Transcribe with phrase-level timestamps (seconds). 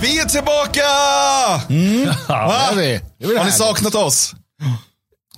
[0.00, 0.80] Vi är tillbaka!
[2.28, 3.00] Ja, det är vi.
[3.18, 4.34] Det är Har ni saknat oss?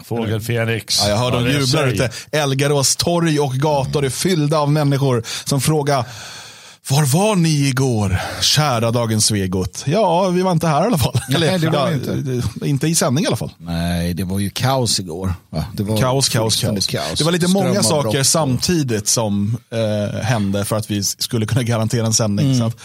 [0.05, 1.01] Fågel Fenix.
[1.03, 1.87] Ja, jag hör dem säger.
[1.87, 2.11] ute.
[2.33, 6.05] Elgarås torg och gator är fyllda av människor som frågar
[6.89, 9.83] var var ni igår, kära dagens Svegot?
[9.87, 11.21] Ja, vi var inte här i alla fall.
[11.29, 12.43] Nej, det var ja, inte.
[12.63, 13.53] eh, inte i sändning i alla fall.
[13.59, 15.35] Nej, det var ju kaos igår.
[15.73, 17.19] Det var Kaos, kaos, fullständigt kaos.
[17.19, 22.07] Det var lite många saker samtidigt som eh, hände för att vi skulle kunna garantera
[22.07, 22.47] en sändning.
[22.47, 22.59] Mm.
[22.59, 22.77] Så att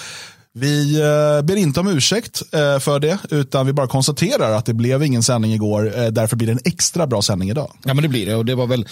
[0.59, 4.73] vi eh, ber inte om ursäkt eh, för det, utan vi bara konstaterar att det
[4.73, 5.99] blev ingen sändning igår.
[5.99, 7.71] Eh, därför blir det en extra bra sändning idag.
[7.83, 8.35] Ja, men det blir det.
[8.35, 8.87] Och det var väl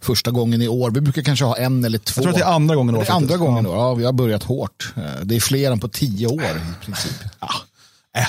[0.00, 0.90] första gången i år.
[0.90, 2.12] Vi brukar kanske ha en eller två.
[2.16, 3.02] Jag tror att det är andra gången i år.
[3.02, 3.70] Det är andra gången då.
[3.70, 4.94] Ja, vi har börjat hårt.
[5.22, 7.12] Det är fler än på tio år i princip.
[7.40, 7.48] Ja.
[8.16, 8.26] Äh.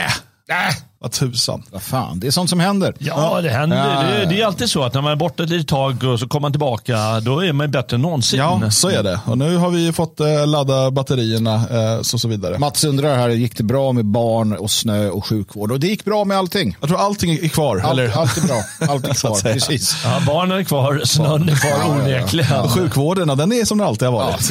[0.00, 0.68] Äh.
[0.68, 0.74] Äh.
[1.06, 1.62] Vad tusan.
[1.70, 2.94] Vad fan, det är sånt som händer.
[2.98, 3.76] Ja, det händer.
[3.76, 6.20] Ja, Det, det är alltid så att när man är borta ett litet tag och
[6.20, 8.38] så kommer man tillbaka, då är man bättre än någonsin.
[8.38, 9.20] Ja, så är det.
[9.26, 12.58] Och nu har vi fått eh, ladda batterierna eh, så, så vidare.
[12.58, 15.72] Mats undrar här, gick det bra med barn och snö och sjukvård?
[15.72, 16.76] Och det gick bra med allting.
[16.80, 17.76] Jag tror allting är kvar.
[17.84, 18.18] Allt, eller?
[18.18, 18.62] allt är bra.
[18.88, 19.40] Allt är kvar.
[19.52, 19.96] Precis.
[20.04, 22.18] Ja, barnen är kvar, snön är kvar Ja, ja, ja.
[22.18, 22.60] onekligen.
[22.60, 24.48] Och Sjukvården, den är som den alltid har Ja, varit.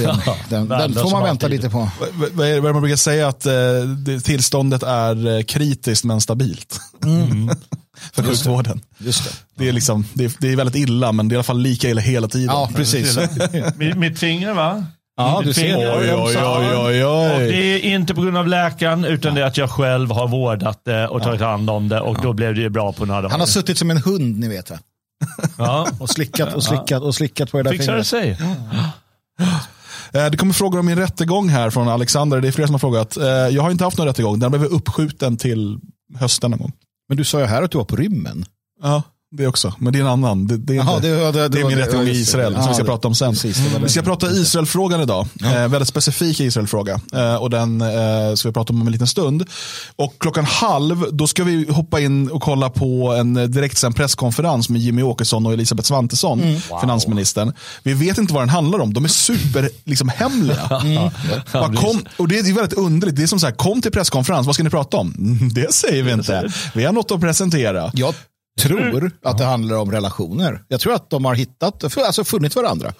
[0.49, 1.49] den, den, den får man vänta alltid.
[1.49, 1.89] lite på.
[2.33, 3.53] Vad- är det man brukar säga att eh,
[4.05, 6.44] det, tillståndet är eh, kritiskt men stabilt.
[8.13, 8.81] För sjukvården.
[8.97, 9.31] Just det.
[9.63, 11.59] Det är, liksom, det, är, det är väldigt illa men det är i alla fall
[11.61, 12.47] lika illa hela tiden.
[12.55, 13.17] Ja, precis.
[13.75, 14.85] Mitt, mitt finger va?
[15.17, 15.75] Ja, du ser.
[15.77, 16.37] Oj, oj,
[16.75, 20.11] oj, oj, det är inte på grund av läkaren utan det är att jag själv
[20.11, 23.05] har vårdat det och tagit hand om det och då blev det ju bra på
[23.05, 23.31] några dagar.
[23.31, 24.69] Han har suttit som en hund, ni vet.
[24.69, 24.77] Va?
[25.57, 25.87] ja.
[25.99, 28.37] Och slickat och slickat och slickat på det där Fixar det fingret.
[28.37, 28.47] sig.
[30.13, 32.41] Eh, Det kommer frågor om min rättegång här från Alexander.
[32.41, 33.17] Det är flera som har frågat.
[33.17, 34.39] Eh, Jag har inte haft någon rättegång.
[34.39, 35.79] Den blev uppskjuten till
[36.15, 36.73] hösten någon gång.
[37.07, 38.45] Men du sa ju här att du var på rymmen.
[38.81, 39.03] Ja,
[39.37, 39.73] det också.
[39.79, 40.47] Men det är en annan.
[40.47, 42.19] Det, det är, Jaha, inte, det- det, det- det är min rättegång ja, i.
[42.19, 43.31] Israel som Ja, vi ska prata om sen.
[43.33, 45.27] precis, vi ska prata Israel-frågan idag.
[45.43, 46.99] Eh, väldigt specifik Israel-fråga.
[47.13, 47.87] Eh, och den eh,
[48.35, 49.43] ska vi prata om om en liten stund.
[49.95, 54.69] Och klockan halv, då ska vi hoppa in och kolla på en eh, direktsänd presskonferens
[54.69, 56.61] med Jimmy Åkesson och Elisabeth Svantesson, Mm.
[56.81, 57.53] finansministern.
[57.83, 58.93] Vi vet inte vad den handlar om.
[58.93, 60.61] De är super liksom, hemliga.
[61.53, 63.15] Bara kom, och det är väldigt underligt.
[63.15, 65.13] Det är som så här, kom till presskonferens, vad ska ni prata om?
[65.17, 66.51] Mm, Det säger vi inte.
[66.73, 67.91] Vi har något att presentera.
[67.93, 68.13] Jag
[68.61, 70.61] tror att det handlar om relationer.
[70.67, 72.93] Jag tror att de har hittat, alltså funnit varandra.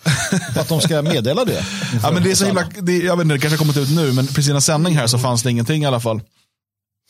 [0.60, 1.66] att de ska meddela det.
[2.04, 3.96] Ja, men det är så himla, det, jag vet inte, det kanske har kommit ut
[3.96, 6.22] nu, men precis innan sändning här så fanns det ingenting i alla fall.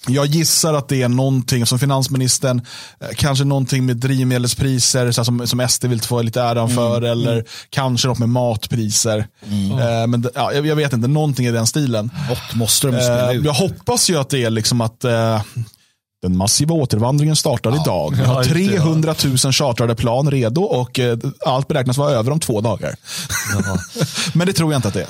[0.07, 2.61] Jag gissar att det är någonting som finansministern,
[2.99, 7.45] eh, kanske någonting med drivmedelspriser så som, som SD vill få lite äran för, eller
[7.69, 9.27] kanske något med matpriser.
[9.79, 12.11] Eh, men ja, jag, jag vet inte, någonting i den stilen.
[12.29, 15.41] Något måste de Eh, jag hoppas ju att det är liksom att eh,
[16.25, 18.13] den massiva återvandringen startar idag.
[18.15, 18.71] Vi Ja, har just det, ja.
[18.81, 22.95] 300 000 chartrade plan redo och eh, allt beräknas vara över om två dagar.
[24.33, 25.07] Men det tror jag inte att det är.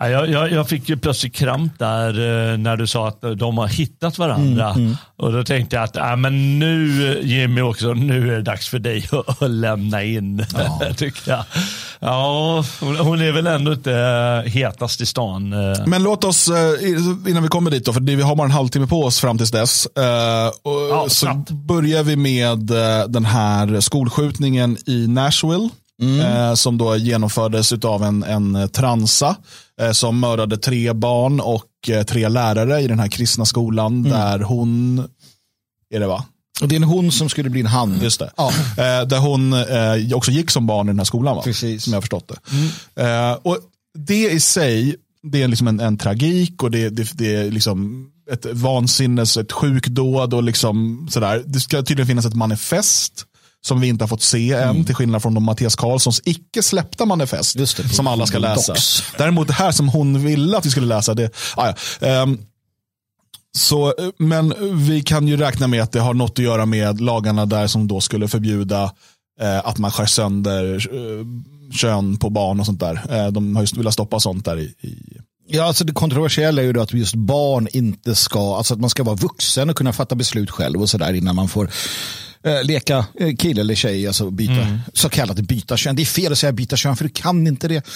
[0.00, 2.08] Ja, Jag, jag, jag fick ju plötsligt kramp där
[2.52, 4.76] eh, när du sa att de har hittat varandra.
[5.16, 8.78] Och då tänkte jag att äh, men nu Jimmy också, nu är det dags för
[8.78, 10.44] dig att, att lämna in.
[10.96, 11.44] tycker jag.
[12.00, 15.52] Ja, hon, hon är väl ändå inte eh, hetast i stan.
[15.52, 15.86] eh.
[15.86, 16.48] Men låt oss,
[17.28, 19.50] innan vi kommer dit då, för vi har bara en halvtimme på oss fram tills
[19.50, 19.86] dess.
[19.86, 21.50] och Ja, så snabbt.
[21.50, 22.58] börjar vi med
[23.08, 25.68] den här skolskjutningen i Nashville.
[26.24, 29.36] eh, Som då genomfördes av en, en transa
[29.92, 34.98] som mördade tre barn och eh, tre lärare i den här kristna skolan där hon,
[35.94, 36.24] är det va?
[36.60, 38.00] Och det är en hon som skulle bli en han.
[38.02, 38.30] Just det.
[38.36, 38.48] Ja.
[38.70, 41.36] Eh, där hon eh, också gick som barn i den här skolan.
[41.36, 41.42] Va?
[41.42, 41.84] Precis.
[41.84, 42.32] Som jag har förstått
[42.94, 43.02] det.
[43.02, 43.58] Eh, och
[43.98, 48.08] det i sig, det är liksom en, en tragik och det, det, det är liksom
[48.30, 51.42] ett vansinnes, ett sjukdåd och liksom sådär.
[51.46, 53.24] Det ska tydligen finnas ett manifest
[53.66, 57.04] som vi inte har fått se än, till skillnad från de Mattias Karlssons icke släppta
[57.04, 58.72] manifest det, som alla ska läsa.
[58.72, 59.02] Docs.
[59.18, 62.06] Däremot det här som hon ville att vi skulle läsa, det, ah, ja.
[62.06, 62.38] Ehm,
[63.56, 64.54] så, men
[64.86, 67.88] vi kan ju räkna med att det har något att göra med lagarna där som
[67.88, 68.92] då skulle förbjuda
[69.40, 71.26] eh, att man skär sönder eh,
[71.72, 73.02] kön på barn och sånt där.
[73.10, 75.18] Eh, de har just velat stoppa sånt där i, i
[75.50, 78.90] Ja, alltså det kontroversiella är ju då att just barn inte ska, alltså att man
[78.90, 81.70] ska vara vuxen och kunna fatta beslut själv och sådär innan man får
[82.44, 85.96] eh, leka eh, kille eller tjej, alltså byta, så kallat byta kön.
[85.96, 87.86] Det är fel att säga byta kön för du kan inte det.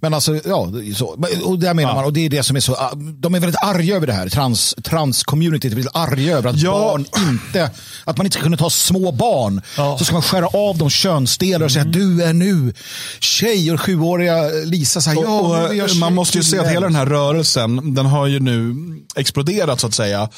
[0.00, 1.06] Men alltså, ja, så.
[1.44, 3.62] Och där menar man, och det är det som är så, ah, de är väldigt
[3.62, 6.70] arga över det här, trans, trans-communityt är väldigt arga över att Ja.
[6.70, 7.70] barn inte,
[8.04, 9.62] att man inte ska kunna ta små barn,
[9.98, 12.72] så ska man skära av dem könsdelar och säga du är nu
[13.20, 16.86] tjej och sjuåriga Lisa säger ja, och, och, man måste ju se att kille." hela
[16.86, 18.74] den här rörelsen, den har ju nu
[19.16, 20.28] exploderat så att säga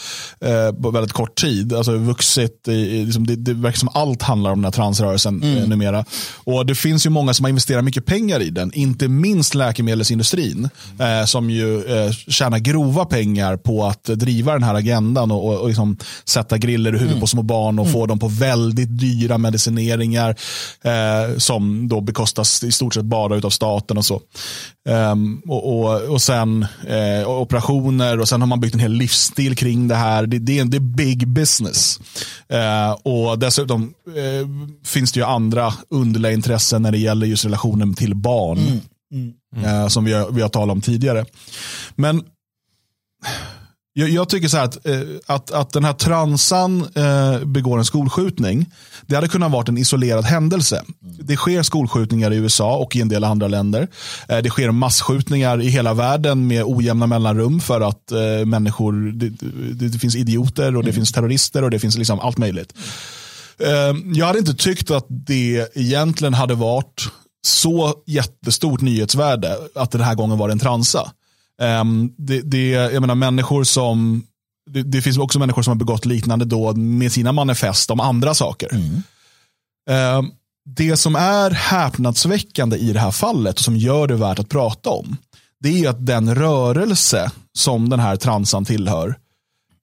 [0.40, 1.72] eh, på väldigt kort tid.
[1.72, 5.68] Alltså vuxit, i, liksom, det, det verkar som allt handlar om den här transrörelsen mm.
[5.68, 6.04] numera.
[6.44, 10.68] Och det finns ju många som har investerat mycket pengar i den, inte minst läkemedelsindustrin
[10.98, 15.60] eh, som ju eh, tjänar grova pengar på att driva den här agendan och, och,
[15.60, 17.20] och liksom sätta griller i huvudet mm.
[17.20, 17.92] på små barn och mm.
[17.92, 20.36] få dem på väldigt dyra medicineringar
[20.82, 24.20] eh, som då bekostas i stort sett bara av staten och så.
[24.90, 29.56] Um, och, och, och sen eh, operationer och sen har man byggt en hel livsstil
[29.56, 30.26] kring det här.
[30.26, 32.00] Det, det, det är big business.
[32.52, 34.48] Uh, och dessutom uh,
[34.84, 38.58] finns det ju andra underliga intressen när det gäller just relationen till barn.
[38.58, 39.32] Mm.
[39.56, 39.82] Mm.
[39.82, 41.24] Uh, som vi har, vi har talat om tidigare.
[41.96, 42.22] Men
[44.00, 47.84] jag, jag, tycker så här att, eh, att, att den här transan eh, begår en
[47.84, 48.66] skolskjutning.
[49.06, 50.82] Det hade kunnat vara en isolerad händelse.
[51.00, 53.88] Det sker skolskjutningar i USA och i en del andra länder.
[54.28, 58.12] Eh, det sker massskjutningar i hela världen med ojämna mellanrum för att
[58.46, 60.94] människor, det, det, det, finns idioter och det mm.
[60.94, 62.74] finns terrorister och det finns liksom allt möjligt.
[64.14, 67.08] Jag hade inte tyckt att det egentligen hade varit
[67.46, 71.12] så jättestort nyhetsvärde att den här gången var en transa.
[71.60, 74.22] Um, det, det, jag menar, människor som,
[74.70, 78.34] det, det, finns också människor som har begått liknande dåd med sina manifest om andra
[78.34, 78.68] saker.
[78.72, 80.18] Mm.
[80.18, 80.32] Um,
[80.64, 84.90] det som är häpnadsväckande i det här fallet och som gör det värt att prata
[84.90, 85.16] om,
[85.60, 89.16] det är att den rörelse som den här transan tillhör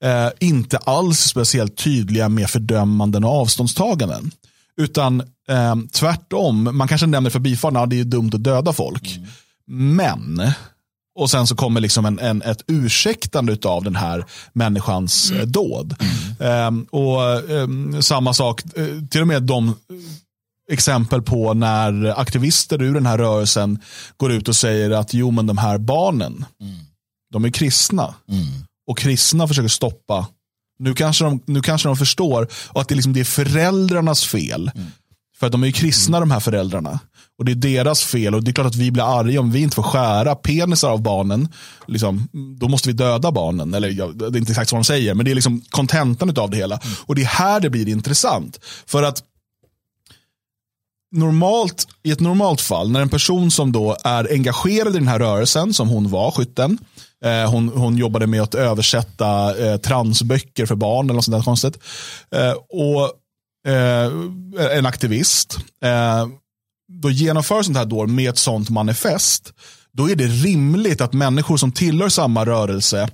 [0.04, 4.32] eh, inte alls speciellt tydliga med fördömanden och avståndstaganden.
[4.78, 9.18] Utan eh, tvärtom, man kanske nämner förbifarten, ja, det är dumt att döda folk.
[9.18, 9.28] Mm.
[10.06, 10.52] Men
[11.18, 15.52] och sen så kommer liksom en, en, ett ursäktande av den här människans mm.
[15.52, 15.96] dåd.
[16.40, 16.68] Mm.
[16.68, 19.76] Um, och um, samma sak, uh, till och med de
[20.72, 23.80] exempel på när aktivister ur den här rörelsen
[24.18, 26.80] går ut och säger att jo men de här barnen, mm.
[27.34, 28.16] de är kristna.
[28.30, 28.46] Mm.
[28.88, 30.28] Och kristna försöker stoppa,
[30.80, 34.72] nu kanske de, nu kanske de förstår och att det, liksom, det är föräldrarnas fel.
[35.38, 35.50] Mm.
[35.50, 37.00] För de är ju kristna de här föräldrarna.
[37.38, 39.60] Och det är deras fel och det är klart att vi blir arga om vi
[39.60, 41.50] inte får skära penisar av barnen.
[41.88, 42.28] Liksom,
[42.60, 43.74] då måste vi döda barnen.
[43.74, 46.50] Eller ja, det är inte exakt vad de säger, men det är liksom kontentan av
[46.50, 46.78] det hela.
[46.78, 46.96] Mm.
[47.06, 48.60] Och det är här det blir intressant.
[48.86, 49.24] För att
[51.12, 55.20] normalt, i ett normalt fall, när en person som då är engagerad i den här
[55.20, 56.78] rörelsen, som hon var, skytten,
[57.24, 61.44] eh, hon, hon jobbade med att översätta eh, transböcker för barn eller något sånt där
[61.44, 61.80] konstigt.
[62.32, 63.12] Eh, och
[63.68, 66.28] eh, en aktivist, eh,
[67.02, 69.54] då genomför sånt här dåd med ett sånt manifest,
[69.94, 73.10] då är det rimligt att människor som tillhör samma rörelse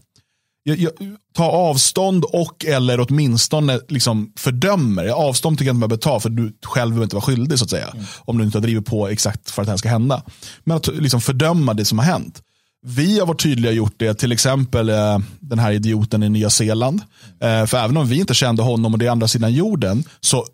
[1.34, 5.08] tar avstånd och eller åtminstone liksom fördömer.
[5.08, 7.64] Avstånd tycker jag inte man bör ta för du själv behöver inte vara skyldig så
[7.64, 7.88] att säga.
[7.88, 8.06] Mm.
[8.20, 10.24] Om du inte har drivit på exakt för att det här ska hända.
[10.64, 12.42] Men att liksom fördöma det som har hänt.
[12.86, 16.50] Vi har varit tydliga och gjort det, till exempel eh, den här idioten i Nya
[16.50, 17.02] Zeeland.
[17.42, 20.46] Eh, för även om vi inte kände honom och det är andra sidan jorden så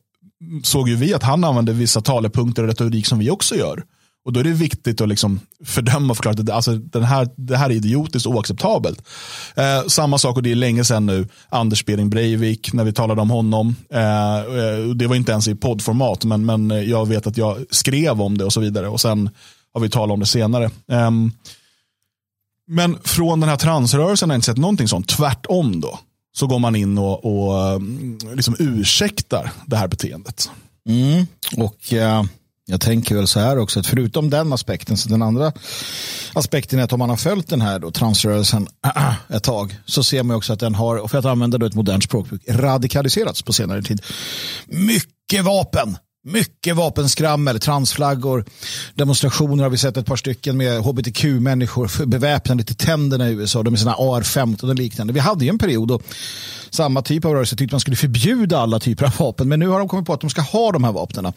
[0.64, 3.84] såg ju vi att han använde vissa talepunkter och retorik som vi också gör.
[4.26, 7.30] Och då är det viktigt att liksom fördöma och förklara att det, alltså, den här,
[7.36, 9.02] det här är idiotiskt och oacceptabelt.
[9.56, 13.22] Eh, samma sak, och det är länge sedan nu, Anders Bering Breivik, när vi talade
[13.22, 13.76] om honom.
[13.90, 18.22] Eh, eh det var inte ens i poddformat, men, men jag vet att jag skrev
[18.22, 18.88] om det och så vidare.
[18.88, 19.30] Och sen
[19.74, 20.66] har vi talat om det senare.
[20.92, 21.12] Eh,
[22.70, 25.08] men från den här transrörelsen har jag inte sett någonting sånt.
[25.08, 26.00] Tvärtom då
[26.38, 30.52] så går man in och, och mm, liksom ursäktar det här beteendet.
[30.90, 31.28] Mm.
[31.58, 32.24] Och eh,
[32.66, 35.52] jag tänker väl så här också, att förutom den aspekten, så den andra
[36.34, 38.68] aspekten är att om man har följt den här då, transrörelsen
[39.30, 42.04] ett tag, så ser man också att den har, för att använda då ett modernt
[42.04, 44.02] språkbruk, radikaliserats på senare tid.
[44.68, 45.98] Mycket vapen
[46.30, 48.46] mycket vapenskrammel, transflaggor,
[48.94, 53.64] demonstrationer har vi sett ett par stycken med hbtq-människor beväpnade till tänderna i USA.
[53.64, 55.14] De är sina AR-15 och liknande.
[55.14, 56.00] Vi hade ju en period då
[56.70, 59.50] samma typ av rörelse tyckte man skulle förbjuda alla typer av vapen.
[59.50, 61.34] Men nu har de kommit på att de ska ha de här vapnen.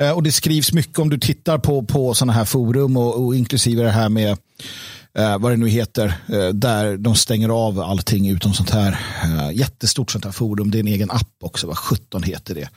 [0.00, 3.36] Eh, och det skrivs mycket om du tittar på, på sådana här forum och, och
[3.36, 4.38] inklusive det här med
[5.18, 9.56] eh, vad det nu heter, eh, där de stänger av allting utom sånt här eh,
[9.56, 10.70] jättestort sånt här forum.
[10.70, 12.68] Det är en egen app också, vad 17 heter det?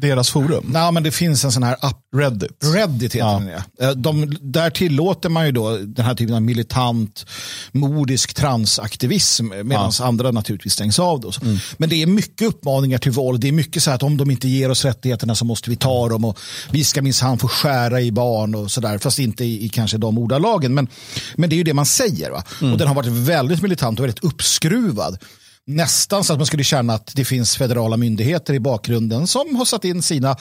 [0.00, 0.64] Deras forum?
[0.72, 1.98] Nej, men det finns en sån här app.
[2.16, 2.64] Reddit.
[2.74, 3.62] Reddit heter ja.
[3.78, 3.88] den.
[3.88, 7.26] Eh, de, där tillåter man ju då den här typen av militant,
[7.72, 10.04] modisk transaktivism medan ja.
[10.04, 11.20] andra naturligtvis stängs av.
[11.20, 11.32] Då.
[11.42, 11.58] Mm.
[11.76, 13.40] Men det är mycket uppmaningar till våld.
[13.40, 16.08] Det är mycket så att om de inte ger oss rättigheterna så måste vi ta
[16.08, 16.38] dem och
[16.70, 18.98] vi ska minsann få skära i barn och sådär.
[18.98, 20.74] Fast inte i, i, kanske de ordalagen.
[20.74, 20.88] Men,
[21.36, 22.30] men det är ju det man säger.
[22.30, 22.44] Va?
[22.60, 22.72] Mm.
[22.72, 25.18] Och den har varit väldigt militant och väldigt uppskruvad
[25.66, 29.64] nästan så att man skulle känna att det finns federala myndigheter i bakgrunden som har
[29.64, 30.36] satt in sina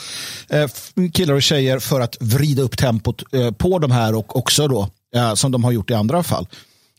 [0.49, 0.69] eh,
[1.13, 4.89] killar och tjejer för att vrida upp tempot eh, på de här och också då,
[5.15, 6.47] eh, som de har gjort i andra fall,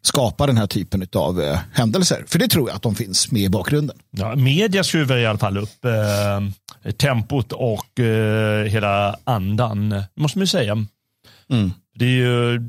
[0.02, 2.24] skapar den här typen av eh, händelser.
[2.26, 3.96] För det tror jag att de finns med i bakgrunden.
[4.10, 10.42] Ja, media skruvar i alla fall upp eh, tempot och eh, hela andan, måste man
[10.42, 10.72] ju säga.
[11.50, 11.72] Mm.
[11.94, 12.60] Det är ju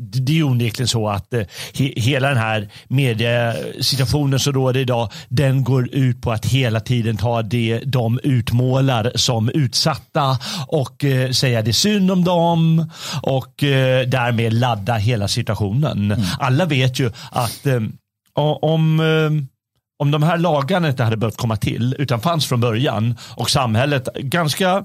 [0.00, 1.42] det är onekligen så att eh,
[1.74, 7.16] he, hela den här mediesituationen som råder idag, den går ut på att hela tiden
[7.16, 10.38] ta det de utmålar som utsatta
[10.68, 12.90] och eh, säga det är synd om dem
[13.22, 16.12] och eh, därmed ladda hela situationen.
[16.12, 16.26] Mm.
[16.38, 17.80] Alla vet ju att eh,
[18.34, 19.00] om
[19.98, 24.08] om de här lagarna inte hade behövt komma till utan fanns från början och samhället
[24.16, 24.84] ganska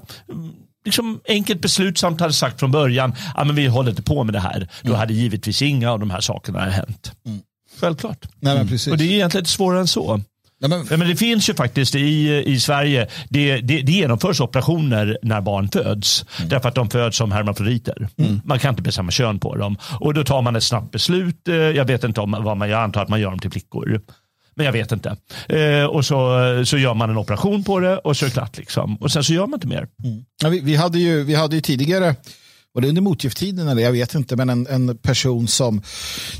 [0.86, 4.68] liksom enkelt beslutsamt hade sagt från början att vi håller inte på med det här.
[4.82, 4.98] Då mm.
[4.98, 7.12] hade givetvis inga av de här sakerna hänt.
[7.26, 7.40] Mm.
[7.80, 8.26] Självklart.
[8.40, 8.92] Nej, men precis.
[8.92, 10.20] Och det är egentligen inte svårare än så.
[10.60, 10.98] Nej, men...
[10.98, 11.08] men...
[11.08, 16.24] det finns ju faktiskt i, i Sverige, det, det, det genomförs operationer när barn föds.
[16.38, 16.48] Mm.
[16.48, 18.08] Därför att de föds som hermafroditer.
[18.16, 18.40] Mm.
[18.44, 19.76] Man kan inte bestämma kön på dem.
[20.00, 21.48] Och då tar man ett snabbt beslut.
[21.48, 24.00] Eh, jag vet inte om vad man, jag antar att man gör dem till flickor.
[24.56, 25.16] Men jag vet inte.
[25.48, 28.58] Eh, och så, så gör man en operation på det och så är det klart.
[28.58, 28.96] Liksom.
[28.96, 29.88] Och sen så gör man inte mer.
[30.04, 30.24] Mm.
[30.42, 32.16] Ja, vi, vi, hade ju, vi hade ju tidigare,
[32.74, 35.82] och det under motgifttiden eller jag vet inte, men en, en person som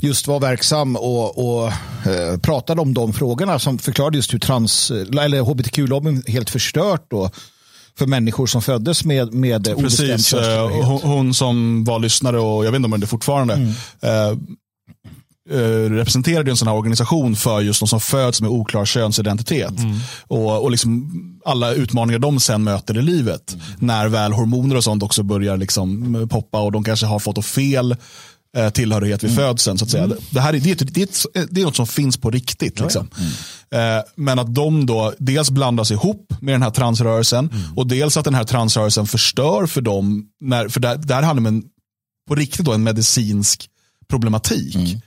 [0.01, 1.67] just var verksam och, och
[2.07, 7.35] eh, pratade om de frågorna som förklarade just hur trans, eller hbtq-lobbyn helt förstört och
[7.99, 12.73] för människor som föddes med, med Precis, eh, hon, hon, som var lyssnare och jag
[12.73, 13.69] vet inte om det är fortfarande, mm.
[14.01, 14.39] Eh,
[15.91, 19.79] representerade en sån här organisation för just de som föds med oklar könsidentitet.
[19.79, 19.99] Mm.
[20.23, 21.11] Och, och liksom
[21.45, 23.53] alla utmaningar de sen möter i livet.
[23.53, 23.65] Mm.
[23.79, 27.97] När väl hormoner och sånt också börjar liksom poppa och de kanske har fått fel
[28.57, 29.45] eh, tillhörighet vid mm.
[29.45, 29.79] födseln.
[29.79, 30.05] Så att säga.
[30.05, 30.19] Mm.
[30.31, 32.81] Det, här är, det, är, det, är, det är något som finns på riktigt.
[32.81, 33.11] Liksom.
[33.19, 33.99] Mm.
[33.99, 37.77] Eh, men att de då dels blandas ihop med den här transrörelsen mm.
[37.77, 40.27] och dels att den här transrörelsen förstör för dem.
[40.41, 41.65] När, för där, där handlar det om en,
[42.29, 43.69] på riktigt då, en medicinsk
[44.09, 44.75] problematik.
[44.75, 45.01] Mm.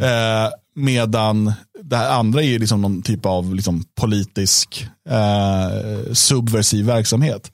[0.00, 7.52] Eh, medan det här andra är liksom någon typ av liksom politisk eh, subversiv verksamhet.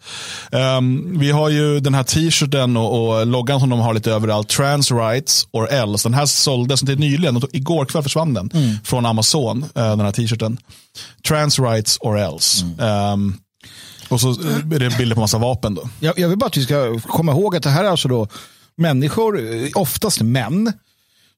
[0.52, 4.49] Um, vi har ju den här t-shirten och, och, loggan som de har lite överallt.
[4.49, 6.09] Trans rights or else.
[6.09, 7.37] Den här såldes till nyligen.
[7.37, 8.76] Och igår kväll försvann den mm.
[8.85, 9.62] från Amazon.
[9.62, 10.59] Uh, den här t-shirten.
[11.28, 12.64] Trans rights or else.
[12.64, 13.12] Mm.
[13.12, 13.38] Um,
[14.09, 15.75] och så är det bilder på massa vapen.
[15.75, 15.88] Då.
[16.00, 18.28] Jag, jag vill bara att vi ska komma ihåg att det här är alltså då
[18.76, 19.40] människor,
[19.75, 20.73] oftast män,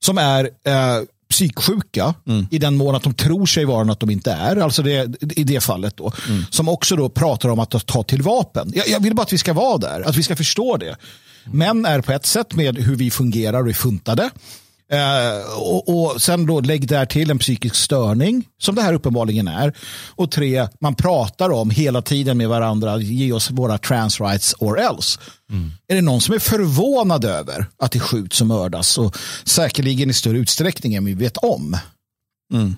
[0.05, 2.47] som är eh, psyksjuka mm.
[2.51, 4.57] i den mån att de tror sig vara något de inte är.
[4.57, 6.11] Alltså det, i det fallet då.
[6.29, 6.45] Mm.
[6.49, 8.71] Som också då pratar om att ta till vapen.
[8.75, 10.95] Jag, jag, vill bara att vi ska vara där, att vi ska förstå det.
[11.45, 14.29] Män är på ett sätt med hur vi fungerar och är funtade.
[14.93, 19.47] Eh, och, och, sen då lägg där till en psykisk störning som det här uppenbarligen
[19.47, 19.73] är.
[20.09, 24.79] Och tre, man pratar om hela tiden med varandra, ge oss våra trans rights or
[24.79, 25.19] else.
[25.51, 25.71] Mm.
[25.87, 30.13] Är det någon som är förvånad över att det skjuts och mördas och säkerligen i
[30.13, 31.77] större utsträckning än vi vet om?
[32.53, 32.75] Mm.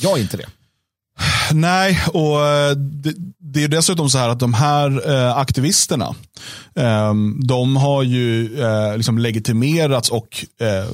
[0.00, 0.46] Jag är inte det.
[1.52, 6.14] Nej, och eh, det, det, är dessutom så här att de här eh, aktivisterna,
[7.46, 10.90] de har ju eh, liksom legitimerats och eh,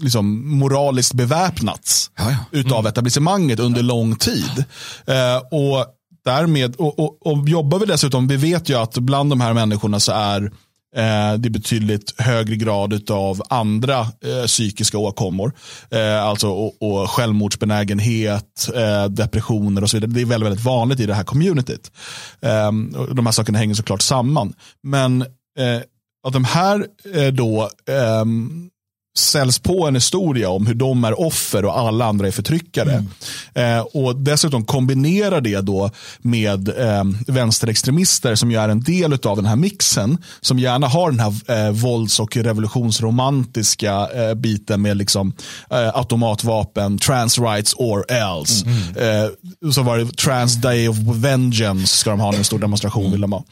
[0.00, 2.30] liksom moraliskt beväpnats ja, ja.
[2.30, 2.66] mm.
[2.66, 4.64] utav etablissemanget under lång tid.
[5.06, 5.86] Eh, och
[6.24, 10.00] därmed, och, och, och jobbar vi dessutom, vi vet ju att bland de här människorna
[10.00, 10.52] så är
[10.96, 15.52] Eh, det är betydligt högre grad av andra eh, psykiska åkommor.
[15.90, 20.10] Eh, alltså och, och självmordsbenägenhet, eh, depressioner och så vidare.
[20.10, 21.92] Det är väldigt, väldigt vanligt i det här communityt.
[22.40, 22.72] Eh,
[23.14, 24.54] de här sakerna hänger såklart samman.
[24.82, 25.22] Men
[25.58, 25.80] eh,
[26.26, 28.70] att de här eh, då ehm,
[29.20, 33.04] säljs på en historia om hur de är offer och alla andra är förtryckare.
[33.54, 33.78] Mm.
[33.78, 39.36] Eh, och dessutom kombinera det då med eh, vänsterextremister som ju är en del av
[39.36, 40.18] den här mixen.
[40.40, 45.32] Som gärna har den här eh, vålds och revolutionsromantiska eh, biten med liksom,
[45.70, 48.66] eh, automatvapen, trans rights or else.
[48.66, 49.24] Mm.
[49.24, 49.30] Eh,
[49.72, 53.02] så var det trans day of vengeance ska de ha en stor demonstration.
[53.02, 53.12] Mm.
[53.12, 53.44] Vill de ha.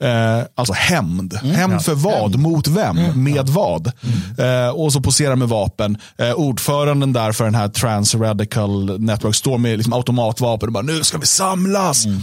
[0.00, 1.38] Eh, alltså hämnd.
[1.42, 1.56] Mm.
[1.56, 2.38] Hämnd för vad?
[2.38, 2.98] Mot vem?
[2.98, 3.24] Mm.
[3.24, 3.92] Med vad?
[4.38, 4.74] Mm.
[4.74, 5.98] Och så poserar med vapen.
[6.18, 10.82] Eh, ordföranden där för den här Trans Radical Network står med liksom automatvapen och bara
[10.82, 12.04] nu ska vi samlas.
[12.04, 12.20] Mm.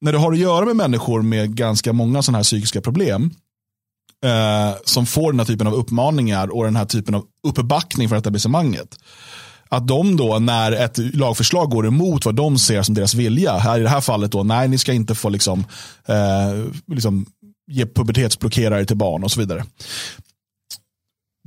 [0.00, 3.30] När du har att göra med människor med ganska många sådana här psykiska problem
[4.24, 8.16] eh, som får den här typen av uppmaningar och den här typen av uppbackning för
[8.16, 8.98] etablissemanget.
[9.68, 13.80] Att de då, när ett lagförslag går emot vad de ser som deras vilja, här
[13.80, 15.64] i det här fallet då, nej ni ska inte få liksom,
[16.06, 17.26] eh, liksom
[17.70, 19.64] ge pubertetsblockerare till barn och så vidare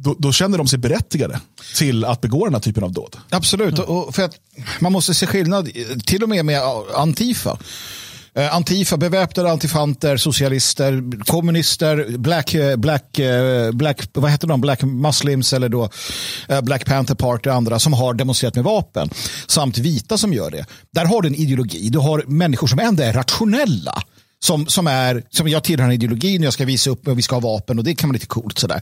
[0.04, 1.40] då, då, känner de sig berättigade
[1.76, 3.18] till att begå den här typen av dåd.
[3.30, 3.90] Absolut, mm.
[3.90, 4.36] och för att
[4.80, 5.70] man måste se skillnad,
[6.06, 6.62] till och med med
[6.96, 7.58] Antifa.
[8.34, 14.84] Eh, Antifa, beväpnade antifanter, socialister, kommunister, black, eh, black, eh, black, vad heter de, black
[14.84, 15.90] muslims eller då
[16.64, 19.10] Black Panther Party och andra som har demonstrerat med vapen.
[19.48, 20.66] Samt vita som gör det.
[20.94, 21.90] Där har du en ideologi.
[21.90, 24.04] Du har människor som ändå är rationella.
[24.42, 27.22] Som, som, är, som jag tillhör en ideologin och jag ska visa upp och vi
[27.22, 28.82] ska ha vapen och det kan vara lite coolt sådär.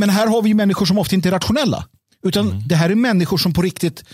[0.00, 1.84] Men här har vi människor som ofta inte är rationella.
[2.22, 4.04] Utan det här är människor som på riktigt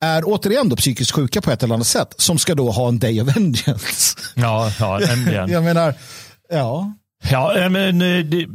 [0.00, 2.14] är återigen då psykiskt sjuka på ett eller annat sätt.
[2.16, 4.18] Som ska då ha en day of vengeance.
[4.34, 5.00] Ja, ja.
[5.48, 5.94] Jag menar,
[6.50, 6.94] ja.
[7.30, 8.46] Ja, eh, men eh, det,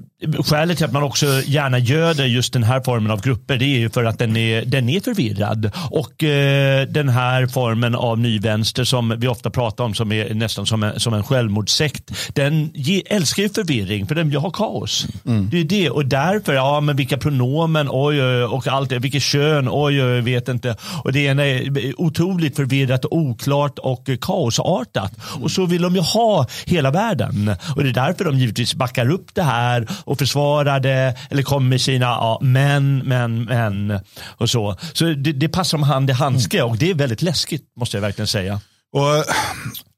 [0.45, 3.79] skälet till att man också gärna göder just den här formen av grupper det är
[3.79, 5.71] ju för att den är, den är förvirrad.
[5.91, 10.65] Och eh, den här formen av nyvänster som vi ofta pratar om som är nästan
[10.65, 12.11] som en, som en självmordssekt.
[12.33, 15.07] Den ge, älskar ju förvirring för den vill ha kaos.
[15.25, 15.49] Mm.
[15.49, 19.23] Det är det och därför, ja men vilka pronomen, oj, oj och allt det, vilket
[19.23, 20.75] kön, oj, oj, vet inte.
[21.03, 25.13] Och det ena är otroligt förvirrat, oklart och kaosartat.
[25.41, 27.55] Och så vill de ju ha hela världen.
[27.75, 31.69] Och det är därför de givetvis backar upp det här och försvarar det eller kommer
[31.69, 33.99] med sina ja, men, men, men
[34.37, 34.75] och så.
[34.93, 38.01] Så det, det passar dem hand i handske och det är väldigt läskigt måste jag
[38.01, 38.59] verkligen säga.
[38.93, 39.23] Och, eh,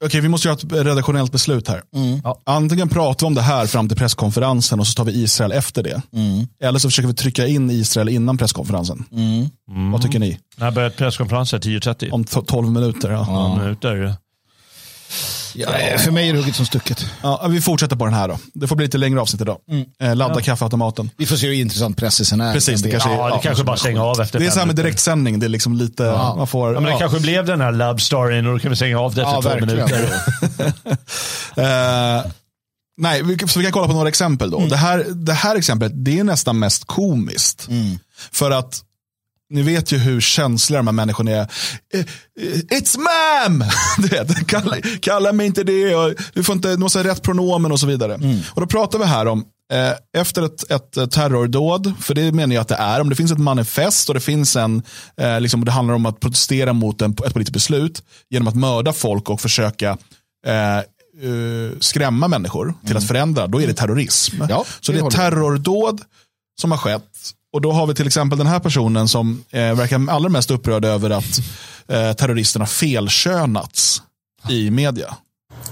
[0.06, 1.82] okay, vi måste göra ett redaktionellt beslut här.
[2.24, 2.42] Ja.
[2.46, 5.84] Antingen pratar vi om det här fram till presskonferensen och så tar vi Israel efter
[5.84, 6.02] det.
[6.64, 9.06] Eller så försöker vi trycka in Israel innan presskonferensen.
[9.92, 10.40] Vad tycker ni?
[10.58, 12.12] När börjar presskonferensen 10.30?
[12.12, 13.12] Om to- 12 minuter.
[13.12, 13.28] Ja.
[13.28, 14.14] Om minuter.
[15.56, 17.06] Ja, för mig är det hugget som stucket.
[17.22, 18.40] Ja, vi fortsätter på den här då.
[18.54, 19.58] Det får bli lite längre avsnitt idag.
[20.02, 21.10] Eh, ladda kaffeautomaten.
[21.18, 22.54] Vi får se hur intressant pressen är.
[22.54, 24.60] Precis, det kanske- Ja, det Ja, kanske bara stänga av efter Det är fem så
[24.60, 24.84] här med minuter.
[24.84, 25.40] direktsändning.
[25.40, 26.74] Det är liksom lite, man får...
[26.74, 27.00] Ja, men det ja.
[27.00, 29.42] kanske blev den här love storyn och då kan vi stänga av det efter Ja,
[29.42, 29.76] två verkligen.
[29.76, 30.74] minuter.
[31.58, 32.26] Eh,
[32.98, 34.58] nej, vi, så vi kan kolla på några exempel då.
[34.58, 34.70] Mm.
[34.70, 37.68] Det, här, det här exemplet, det är nästan mest komiskt.
[37.70, 38.00] Mm.
[38.32, 38.82] För att
[39.50, 41.48] ni vet ju hur känsliga de här människorna är.
[41.94, 43.64] Eh, eh, It's ma'am!
[44.48, 45.96] Kalla, kalla mig inte det.
[45.96, 48.16] Och du, får inte, du måste ha rätt pronomen och så vidare.
[48.16, 48.40] Mm.
[48.52, 52.62] Och då pratar vi här om eh, efter ett, ett terrordåd, för det menar jag
[52.62, 54.84] att det är, om det finns ett manifest och det finns en,
[55.18, 58.94] eh, liksom, det handlar om att protestera mot en, ett politiskt beslut genom att mörda
[58.94, 59.98] folk och försöka
[60.46, 60.84] eh, eh,
[61.80, 64.44] skrämma människor till att förändra, då är det terrorism.
[64.50, 66.02] Ja, så det det är terrordåd
[66.62, 67.34] som har skett.
[67.54, 70.86] Och då har vi till exempel den här personen som eh, verkar allra mest upprörd
[70.86, 71.40] över att
[71.88, 74.02] eh, terroristerna felkönats
[74.50, 75.16] i media.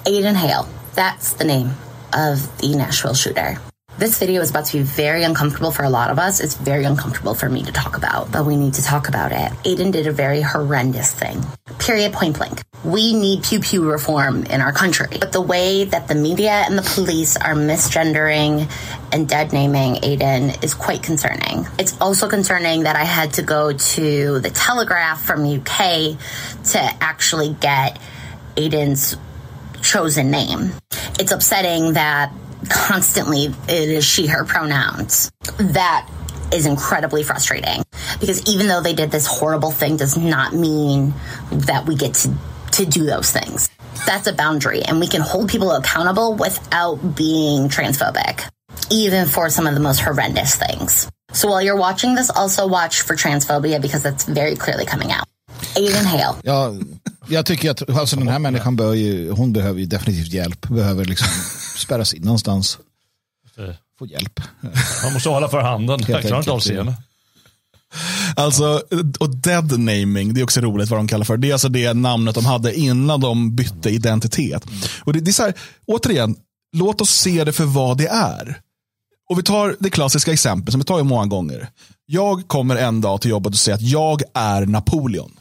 [0.05, 1.69] Aiden Hale, that's the name
[2.13, 3.57] of the Nashville shooter.
[3.97, 6.39] This video is about to be very uncomfortable for a lot of us.
[6.39, 9.51] It's very uncomfortable for me to talk about, but we need to talk about it.
[9.65, 11.43] Aiden did a very horrendous thing.
[11.79, 12.61] Period, point blank.
[12.85, 15.17] We need pew pew reform in our country.
[15.19, 18.71] But the way that the media and the police are misgendering
[19.11, 21.65] and dead naming Aiden is quite concerning.
[21.79, 26.15] It's also concerning that I had to go to the Telegraph from UK
[26.65, 27.99] to actually get
[28.55, 29.17] Aiden's
[29.81, 30.73] chosen name.
[31.19, 32.31] It's upsetting that
[32.69, 35.31] constantly it is she, her pronouns.
[35.57, 36.09] That
[36.53, 37.83] is incredibly frustrating
[38.19, 41.13] because even though they did this horrible thing does not mean
[41.51, 42.33] that we get to,
[42.71, 43.69] to do those things.
[44.05, 48.47] That's a boundary and we can hold people accountable without being transphobic,
[48.89, 51.09] even for some of the most horrendous things.
[51.33, 55.25] So while you're watching this, also watch for transphobia because that's very clearly coming out.
[55.75, 56.35] Aiden Hale.
[56.43, 56.73] Ja,
[57.27, 60.67] jag tycker att alltså, den här människan bör ju, hon behöver ju definitivt hjälp.
[60.67, 61.27] Behöver liksom
[61.77, 62.77] spärras in någonstans.
[63.99, 64.39] Få hjälp.
[65.03, 65.99] Man måste hålla för handen.
[66.07, 66.93] Jag klarar inte av scenen.
[68.35, 68.81] Alltså,
[69.19, 71.37] och dead naming, det är också roligt vad de kallar för.
[71.37, 74.65] Det är alltså det namnet de hade innan de bytte identitet.
[75.03, 75.53] Och det, det är så här,
[75.85, 76.35] återigen,
[76.75, 78.61] låt oss se det för vad det är.
[79.29, 81.69] Och vi tar det klassiska exemplet som vi tar ju många gånger.
[82.05, 85.31] Jag kommer en dag till jobbet och säger att jag är Napoleon.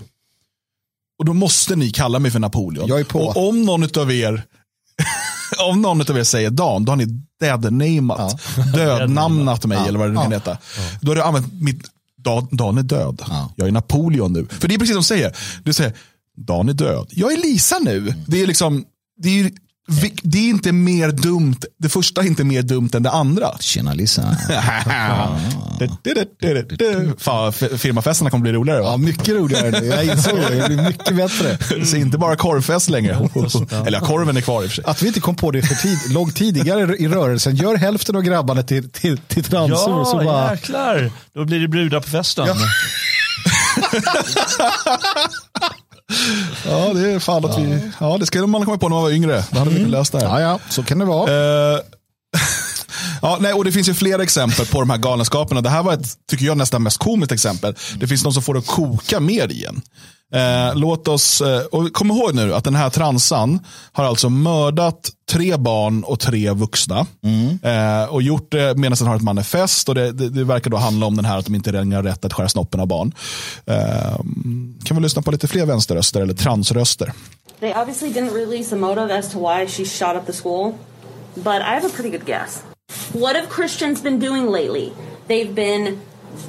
[1.18, 2.88] Och då måste ni kalla mig för Napoleon.
[2.88, 3.20] Jag är på.
[3.20, 4.42] Och om någon av er
[5.70, 7.06] om någon av er säger Dan, då har ni
[7.40, 8.40] dead-namat,
[8.74, 10.58] dödnamnat mig eller vad det nu kan heta.
[11.00, 13.22] Då har du använt mitt, Dan, Dan är död.
[13.28, 13.52] Ja.
[13.56, 14.46] Jag är Napoleon nu.
[14.50, 15.36] För det är precis som de säger.
[15.64, 15.92] Du säger,
[16.36, 17.06] Dan är död.
[17.10, 18.14] Jag är Lisa nu.
[18.26, 18.84] Det är liksom,
[19.16, 19.50] det är,
[20.22, 23.58] det är inte mer dumt, det första är inte mer dumt än det andra.
[23.60, 24.22] Tjena Lisa.
[27.18, 28.86] Fan, firmafesterna kommer bli roligare va?
[28.90, 29.86] Ja, mycket roligare nu.
[29.86, 30.54] Jag insåg det.
[30.54, 31.58] Det blir mycket bättre.
[31.86, 33.14] Så inte bara korvfest längre.
[33.86, 34.84] Eller ja, korven är kvar i och för sig.
[34.86, 37.56] Att vi inte kom på det för tid, långt tidigare i rörelsen.
[37.56, 40.00] Gör hälften av grabbarna till, till, till transor.
[40.00, 41.10] och så Ja, bara, jäklar.
[41.34, 42.46] Då blir det brudar på festen.
[42.46, 42.54] Ja,
[46.94, 49.44] det är fan att vi, ja det skulle man komma på när man var yngre.
[49.50, 50.40] Då hade vi löst det här.
[50.40, 51.74] ja, ja, så kan det vara.
[51.74, 51.80] Eh,
[53.22, 55.60] Ja, nej, och det finns ju flera exempel på de här galenskaperna.
[55.60, 57.74] Det här var ett, tycker jag, nästan mest komiskt exempel.
[57.98, 59.82] Det finns någon som får det att koka mer igen.
[60.34, 63.60] Eh, låt oss, eh, och kom ihåg nu att den här transan
[63.92, 67.06] har alltså mördat tre barn och tre vuxna.
[67.62, 69.88] Eh, och gjort det medan den har ett manifest.
[69.88, 72.02] Och det, det, det verkar då handla om den här att de inte längre har
[72.02, 73.14] rätt att skära snoppen av barn.
[73.66, 74.18] Eh,
[74.84, 77.12] kan vi lyssna på lite fler vänsterröster eller transröster.
[77.60, 80.72] They obviously didn't release a motive as to why she shot up the school,
[81.34, 82.62] but I have a pretty good guess.
[83.12, 84.92] What have Christians been doing lately?
[85.28, 85.98] They've been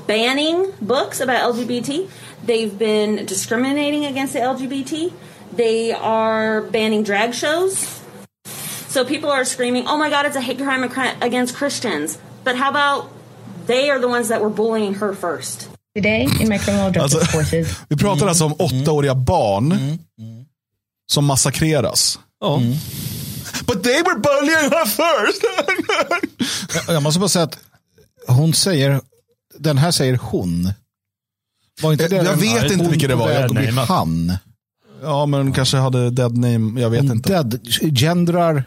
[0.07, 2.07] banning books about LGBT.
[2.43, 5.11] They've been discriminating against the LGBT.
[5.53, 8.01] They are banning drag shows.
[8.87, 10.83] So people are screaming, oh my God, it's a hate crime
[11.21, 12.17] against Christians.
[12.43, 13.09] But how about
[13.65, 15.69] they are the ones that were bullying her first?
[15.95, 18.81] Today in my criminal justice Alltså, courses, vi pratar alltså om mm.
[18.81, 20.45] åttaåriga barn mm.
[21.11, 22.19] som massakreras.
[22.39, 22.57] Ja.
[22.57, 22.77] Mm.
[23.67, 25.41] But they were bullying her first!
[26.87, 27.59] Jag måste bara säga att
[28.27, 29.01] hon säger,
[29.59, 30.73] den här säger hon.
[31.81, 33.31] Var inte det Jag en- vet inte hon vilken det var.
[33.31, 34.37] Jag kommer- han.
[35.03, 36.81] ja, men kanske hade dead name.
[36.81, 37.29] Jag vet Hon inte.
[37.33, 37.59] dead,
[37.97, 38.63] gendrar.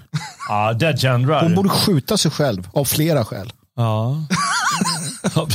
[0.49, 1.43] Ja, Dead General.
[1.45, 3.53] Hon borde skjuta sig själv av flera skäl.
[3.77, 4.25] Ja.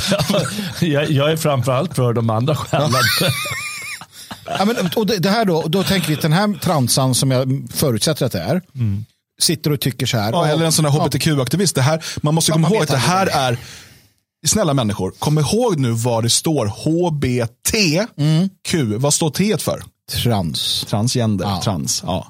[0.79, 2.91] jag, jag är framförallt för de andra skälen.
[4.59, 7.31] Ja, men, och det, det här då, då tänker vi att den här transan som
[7.31, 8.61] jag förutsätter att det är,
[9.41, 10.31] sitter och tycker så här.
[10.31, 11.75] Ja, eller en sån här hbtq-aktivist.
[11.75, 13.35] Det här, man måste Ja, komma man ihåg att det här aldrig.
[13.37, 13.57] är,
[14.45, 16.65] snälla människor, kom ihåg nu vad det står
[17.75, 18.97] HBTQ.
[18.97, 19.83] Vad står T för?
[20.23, 20.85] Trans.
[20.89, 21.61] Transgender, Ja.
[21.63, 22.03] trans.
[22.05, 22.27] Ja.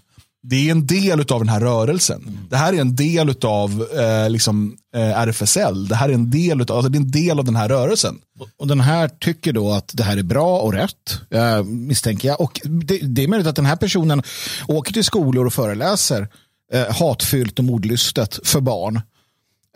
[0.47, 2.39] Det är en del av den här rörelsen.
[2.49, 5.87] Det här är en del av eh, liksom, eh, RFSL.
[5.87, 8.17] Det här är en del, utav, alltså, det är en del av den här rörelsen.
[8.57, 12.41] Och den här tycker då att det här är bra och rätt, eh, misstänker jag.
[12.41, 14.23] Och det, det är möjligt att den här personen
[14.67, 16.27] åker till skolor och föreläser
[16.73, 19.01] eh, hatfyllt och mordlystet för barn.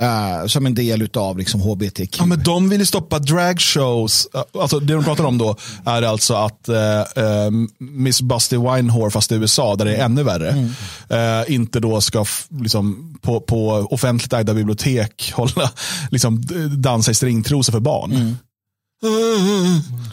[0.02, 2.20] Eh, som en del av liksom, HBTQ.
[2.20, 4.28] Ja, men de vill ju stoppa dragshows.
[4.60, 9.32] Alltså, det de pratar om då är alltså att eh, eh, Miss Busty Winehore, fast
[9.32, 10.70] i USA, där det är ännu värre,
[11.10, 15.72] eh, inte då ska liksom, på, på offentligt ägda bibliotek hålla,
[16.12, 16.44] liksom,
[16.78, 18.38] dansa i stringtrosor för barn.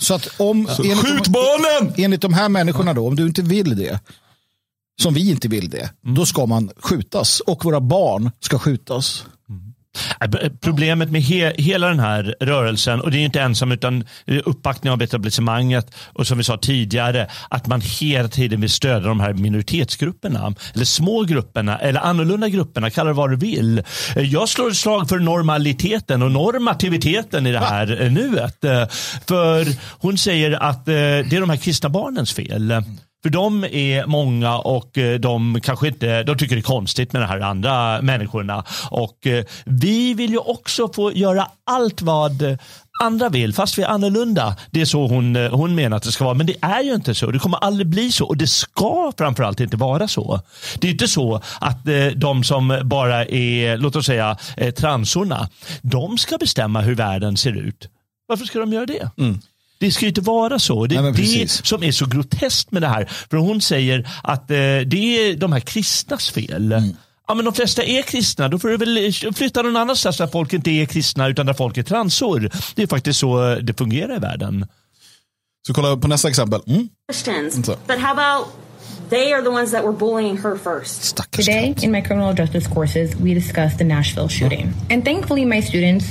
[0.01, 1.94] Så att om, enligt, Skjut barnen!
[1.96, 4.01] enligt de här människorna då, om du inte vill det,
[5.03, 7.40] som vi inte vill det, då ska man skjutas.
[7.40, 9.25] Och våra barn ska skjutas.
[10.30, 14.04] B- Problemet med he hela den här rörelsen, och det är inte ensam utan
[14.44, 19.20] uppbackning av etablissemanget och som vi sa tidigare, att man hela tiden vill stödja de
[19.20, 23.78] här minoritetsgrupperna, eller små grupperna, eller annorlunda grupperna, kalla det vad du vill.
[24.16, 28.64] Eh, Jag slår ett slag för normaliteten och normativiteten i det här eh, nuet.
[28.64, 28.88] Eh,
[29.28, 29.66] För
[30.02, 30.94] hon säger att det
[31.32, 32.82] är de här kristna barnens fel.
[33.26, 37.22] För de är många och eh, de kanske inte, de tycker det är konstigt med
[37.22, 38.64] de här andra människorna.
[38.90, 42.58] Och eh, vi vill ju också få göra allt vad
[43.02, 44.56] andra vill, fast vi är annorlunda.
[44.70, 46.94] Det är så hon, eh, hon menar att det ska vara, men det är ju
[46.94, 47.30] inte så.
[47.30, 50.40] Det kommer aldrig bli så och det ska framförallt inte vara så.
[50.80, 55.48] Det är inte så att eh, de som bara är, låt oss säga, eh, transorna,
[55.82, 57.88] de ska bestämma hur världen ser ut.
[58.28, 59.10] Varför ska de göra det?
[59.18, 59.40] Mm.
[59.78, 60.86] Det ska ju inte vara så.
[60.86, 63.04] Det är Nej, det som är så groteskt med det här.
[63.30, 66.72] För hon säger att eh, det är de här kristnas fel.
[66.72, 66.96] Mm.
[67.28, 68.48] Ja, men de flesta är kristna.
[68.48, 71.76] Då får du väl flytta någon annanstans där folk inte är kristna utan där folk
[71.76, 72.50] är transor.
[72.74, 74.66] Det är faktiskt så det fungerar i världen.
[75.66, 76.60] Så kolla på nästa exempel.
[77.12, 77.54] Christians.
[77.68, 78.46] So- But how about
[79.10, 81.02] they are the ones that were bullying her first?
[81.04, 84.72] Stackars Today, in my criminal justice courses, we discussed the Nashville shooting.
[84.90, 86.06] And thankfully, my students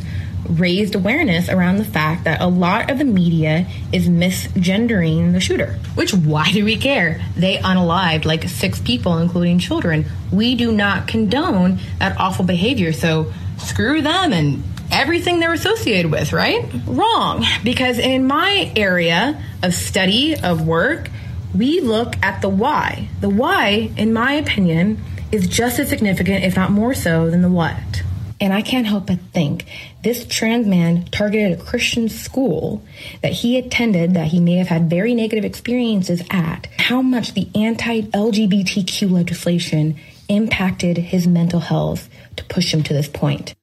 [0.50, 5.80] raised awareness around the fact that a lot of the media is misgendering the shooter.
[5.96, 7.22] Which, why do we care?
[7.36, 10.06] They unalived like six people, including children.
[10.32, 16.34] We do not condone that awful behavior, so screw them and everything they're associated with,
[16.34, 16.70] right?
[16.86, 17.46] Wrong.
[17.64, 21.10] Because in my area of study, of work,
[21.54, 23.10] we look at the why.
[23.22, 27.50] The why, in my opinion, is just as significant, if not more so, than the
[27.50, 28.04] what.
[28.40, 29.66] And I can't help but think
[30.06, 32.84] this trans man targeted a Christian school
[33.24, 36.68] that he attended that he may have had very negative experiences at.
[36.78, 43.08] How much the anti LGBTQ legislation impacted his mental health to push him to this
[43.08, 43.56] point.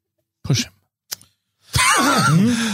[0.43, 0.67] Push.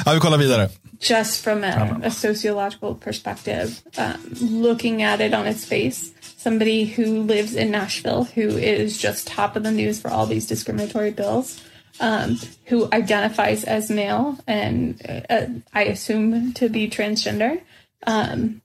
[0.05, 0.71] Ja, vi kollar vidare.
[0.99, 7.23] just from a, a sociological perspective, um, looking at it on its face, somebody who
[7.23, 11.61] lives in Nashville, who is just top of the news for all these discriminatory bills,
[12.01, 17.61] um, who identifies as male and uh, I assume to be transgender,
[18.07, 18.63] um,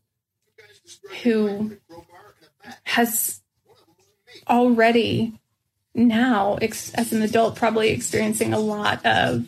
[1.24, 1.78] who
[2.84, 3.42] has
[4.48, 5.34] already
[5.96, 9.48] now, ex- as an adult, probably experiencing a lot of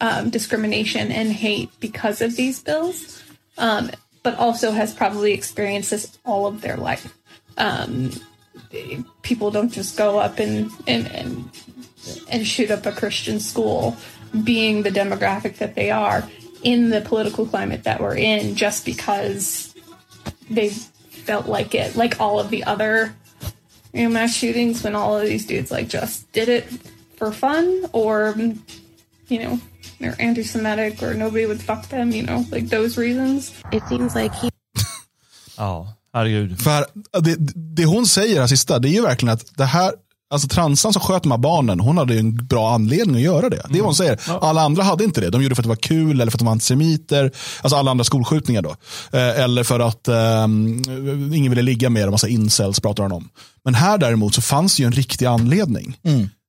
[0.00, 3.22] um, discrimination and hate because of these bills,
[3.58, 3.90] um,
[4.22, 7.14] but also has probably experienced this all of their life.
[7.56, 8.10] Um,
[9.22, 11.50] people don't just go up and, and, and,
[12.28, 13.96] and shoot up a Christian school
[14.42, 16.28] being the demographic that they are
[16.62, 19.74] in the political climate that we're in just because
[20.50, 23.14] they felt like it, like all of the other
[23.92, 26.64] you know, mass shootings when all of these dudes like just did it
[27.16, 28.34] for fun or
[29.28, 29.60] you know
[30.00, 33.52] they're anti-Semitic or nobody would fuck them, you know, like those reasons.
[33.72, 34.50] It seems like he
[35.56, 36.62] Ja, herregud.
[36.62, 39.94] För eh, det, det hon säger här sista, det är ju verkligen att det här,
[40.34, 43.48] alltså transan som sköt de här barnen, hon hade ju en bra anledning att göra
[43.48, 43.62] det.
[43.68, 44.20] Det är vad hon säger.
[44.40, 45.30] Alla andra hade inte det.
[45.30, 47.32] De gjorde det för att det var kul eller för att de var antisemiter.
[47.62, 48.76] Alltså alla andra skolskjutningar då.
[49.12, 50.44] Eh, eller för att eh,
[51.34, 53.28] ingen ville ligga med dem, massa incels pratar hon om.
[53.64, 55.96] Men här däremot så fanns det ju en riktig anledning.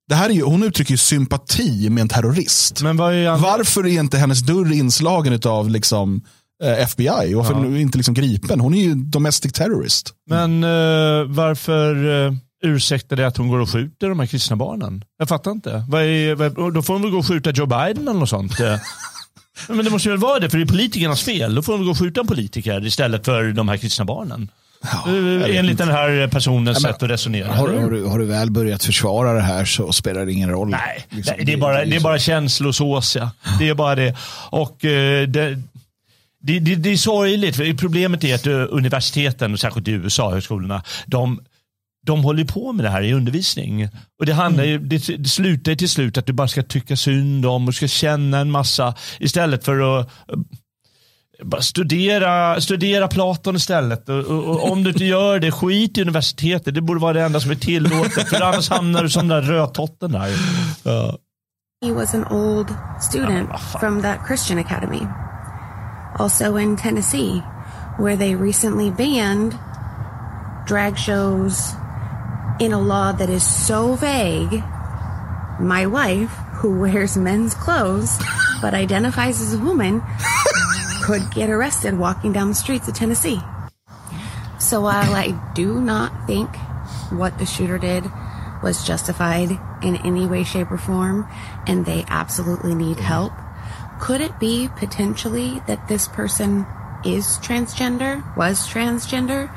[0.10, 2.82] Det här är ju, hon uttrycker ju sympati med en terrorist.
[2.82, 6.22] Men är Varför är inte hennes dörr inslagen av liksom,
[6.64, 7.34] eh, FBI?
[7.34, 8.60] Varför hon inte liksom gripen?
[8.60, 10.14] Hon är ju domestic terrorist.
[10.30, 12.34] Men eh, varför uh,
[12.66, 15.04] ursäktar det att hon går och skjuter de här kristna barnen?
[15.20, 15.86] Jag fattar inte.
[15.90, 18.60] Vad är, vad, då får hon väl gå och skjuta Joe Biden eller något sånt.
[19.68, 21.56] Men det måste väl vara det, för det är politikernas fel.
[21.56, 24.50] Då får väl gå och skjuta en politiker istället för de här kristna barnen.
[24.84, 27.54] Eh, Enligt den här personens sätt att resonera.
[27.54, 30.70] Har, har, du, har du väl börjat försvara det här så spelar det ingen roll.
[30.70, 33.16] Nej, Liksom, det, är bara, det är bara känslosås.
[33.16, 33.32] Ja.
[33.60, 34.16] Det är bara det.
[34.50, 35.62] Och eh, det,
[36.42, 37.80] det, det, det är sorgligt.
[37.80, 41.40] Problemet är att eh, universiteten, särskilt i USA, högskolorna, de,
[42.06, 43.90] de håller på med det här i undervisning.
[44.20, 47.46] Och det, handlar ju, det, det slutar till slut att du bara ska tycka synd
[47.46, 50.38] om och ska känna en massa istället för att eh,
[51.44, 54.10] bara studera, studera Platon istället.
[54.10, 56.76] Och, och, och om du inte gör det, skit i universitetet.
[56.76, 58.30] Det borde vara det enda som är tillåtet.
[58.30, 60.30] För annars hamnar du som den där rödtotten där.
[60.84, 61.18] Ja.
[61.86, 65.08] he was an old student from that Christian academy.
[66.18, 67.44] Also in Tennessee,
[68.00, 69.54] where they recently banned
[70.66, 71.76] drag shows
[72.60, 74.64] in a law that is so vague.
[75.60, 78.18] My wife, who wears men's clothes
[78.62, 80.02] but identifies as a woman,
[81.04, 83.40] could get arrested walking down the streets of Tennessee.
[84.60, 86.56] So while I do not think
[87.12, 88.06] what the shooter did
[88.64, 89.52] was justified
[89.84, 91.28] in any way, shape, or form,
[91.68, 93.34] and they absolutely need help,
[94.00, 96.66] could it be potentially that this person
[97.06, 99.54] is transgender, was transgender,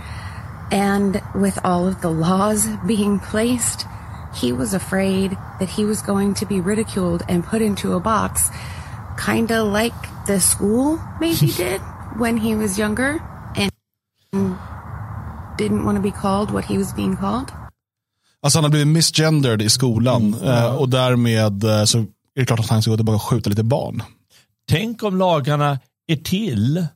[0.70, 3.86] and with all of the laws being placed,
[4.34, 8.50] he was afraid that he was going to be ridiculed and put into a box,
[9.16, 9.94] kind of like
[10.26, 11.80] the school maybe did
[12.16, 13.20] when he was younger
[13.56, 13.70] and
[15.56, 17.52] didn't want to be called what he was being called.
[18.40, 22.60] Alltså han har blivit misgendered i skolan eh, och därmed eh, så är det klart
[22.60, 24.02] att han ska gå tillbaka och skjuta lite barn.
[24.68, 26.86] Tänk om lagarna är till,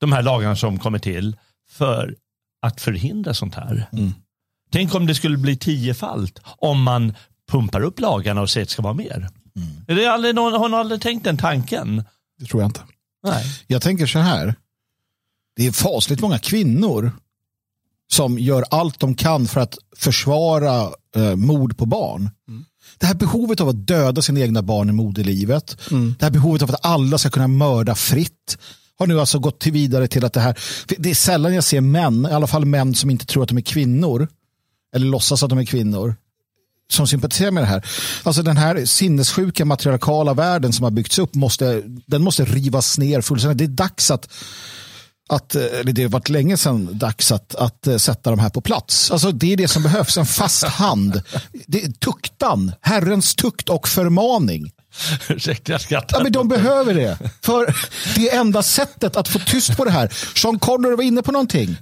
[0.00, 1.36] de här lagarna som kommer till,
[1.70, 2.14] för
[2.62, 3.88] att förhindra sånt här.
[4.72, 7.14] Tänk om det skulle bli tiofalt om man
[7.50, 9.28] pumpar upp lagarna och säger att det ska vara mer.
[9.88, 12.04] Är det aldrig någon, har någon aldrig tänkt den tanken?
[12.38, 12.80] Det tror jag inte.
[13.24, 13.44] Nej.
[13.66, 14.54] Jag tänker så här.
[15.56, 17.12] Det är fasligt många kvinnor
[18.10, 22.30] som gör allt de kan för att försvara eh, mord på barn.
[22.98, 25.76] Det här behovet av att döda sina egna barn i moderlivet.
[26.18, 28.58] Det här behovet av att alla ska kunna mörda fritt.
[28.98, 30.58] Har nu alltså gått till vidare till att det här.
[30.86, 33.58] Det är sällan jag ser män, i alla fall män som inte tror att de
[33.58, 34.28] är kvinnor.
[34.94, 36.16] Eller låtsas att de är kvinnor.
[36.90, 37.86] Som sympatiserar med det här.
[38.22, 41.34] Alltså den här sinnessjuka matriarkala världen som har byggts upp.
[41.34, 43.58] Måste, den måste rivas ner fullständigt.
[43.58, 44.28] Det är dags att
[45.28, 48.60] att, eller det har varit länge sedan dags att, att eh, sätta de här på
[48.60, 49.10] plats.
[49.10, 51.22] Alltså det är det som behövs, en fast hand.
[51.66, 54.70] Det är tuktan, Herrens tukt och förmaning.
[55.28, 56.16] Ursäkta, jag skrattar.
[56.16, 57.18] Ja, men de behöver det.
[57.42, 57.74] För
[58.14, 60.08] det är enda sättet att få tyst på det här.
[60.34, 61.76] Sean Connery var inne på någonting.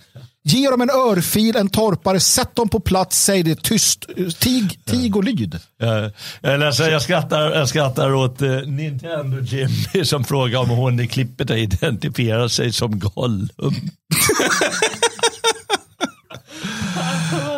[0.49, 4.07] Ge dem en örfil, en torpare, sätt dem på plats, säg det tyst,
[4.39, 5.59] tig, tig och lyd.
[5.79, 11.09] Jag, jag, jag, skrattar, jag skrattar åt eh, Nintendo Jimmy som frågar om hon i
[11.09, 13.51] klippet har identifierat sig som Gollum.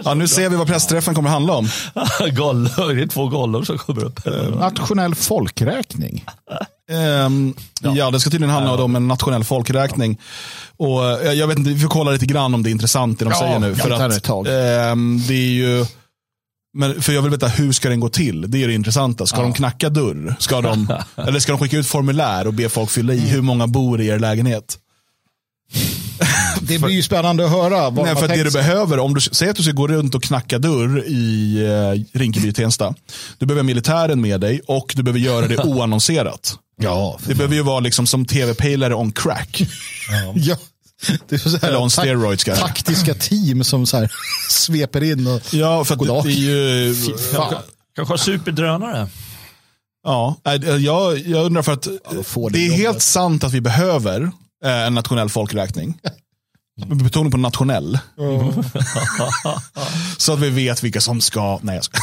[0.09, 1.69] Ja, nu ser vi vad pressträffen kommer att handla om.
[2.37, 2.65] Gollum,
[2.97, 4.21] det är två Gollum som kommer upp.
[4.61, 6.25] Nationell folkräkning.
[6.91, 8.11] Ehm, ja.
[8.11, 10.19] det ska tydligen handla om en nationell folkräkning.
[10.77, 13.25] Och eh, jag vet inte, vi får kolla lite grann om det är intressant det
[13.25, 13.69] de Ja, säger nu.
[13.69, 14.47] ja, För det att, ett tag.
[14.51, 15.87] ehm, det är ju,
[16.79, 18.51] men för jag vill veta hur ska den gå till?
[18.51, 19.27] Det är det intressanta.
[19.27, 20.35] Ska de knacka dörr?
[20.39, 23.67] Ska de, eller ska de skicka ut formulär och be folk fylla i hur många
[23.67, 24.79] bor i er lägenhet?
[26.61, 27.91] Det blir ju spännande att höra.
[27.91, 30.59] Nej, för det du behöver, om du säger att du ska gå runt och knacka
[30.59, 31.57] dörr i
[32.13, 32.95] eh, Rinkeby Tensta.
[33.39, 36.55] Du behöver militären med dig och du behöver göra det oannonserat.
[36.81, 39.63] Ja, det behöver ju vara liksom som tv-pejlare on crack.
[40.11, 40.33] Ja.
[40.37, 40.57] ja.
[41.29, 42.45] Det är så här, Eller on steroids.
[42.45, 44.11] Tak taktiska team som så här,
[44.51, 45.27] sveper in.
[45.27, 46.95] Och, ja, för att det, det är ju...
[47.97, 49.09] Kanske superdrönare.
[50.05, 50.37] Ja,
[50.79, 51.87] jag, jag undrar för att
[52.35, 54.31] ja, det är helt sant att vi behöver
[54.65, 56.01] eh, en nationell folkräkning.
[56.87, 57.99] Betoning på nationell.
[58.19, 58.53] Mm.
[60.17, 61.99] så att vi vet vilka som ska, nej jag ska.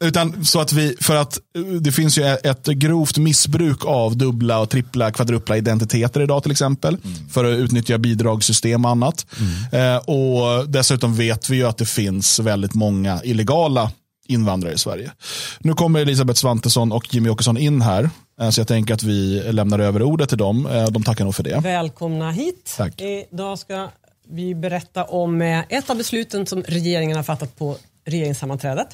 [0.06, 1.38] Utan så att vi, för att
[1.80, 6.96] det finns ju ett grovt missbruk av dubbla och trippla, kvadrupla identiteter idag till exempel.
[7.04, 7.28] Mm.
[7.28, 9.26] För att utnyttja bidragssystem och annat.
[9.72, 9.94] Mm.
[9.94, 13.90] Eh, och dessutom vet vi ju att det finns väldigt många illegala
[14.28, 15.12] invandrare i Sverige.
[15.58, 18.10] Nu kommer Elisabeth Svantesson och Jimmy Åkesson in här.
[18.40, 20.66] Eh, så jag tänker att vi lämnar över ordet till dem.
[20.66, 21.60] Eh, de tackar nog för det.
[21.60, 22.74] Välkomna hit.
[22.76, 23.00] Tack.
[23.00, 23.88] Idag ska
[24.28, 28.88] vi berätta om eh, ett av besluten som regeringen har fattat på regeringssammanträdet.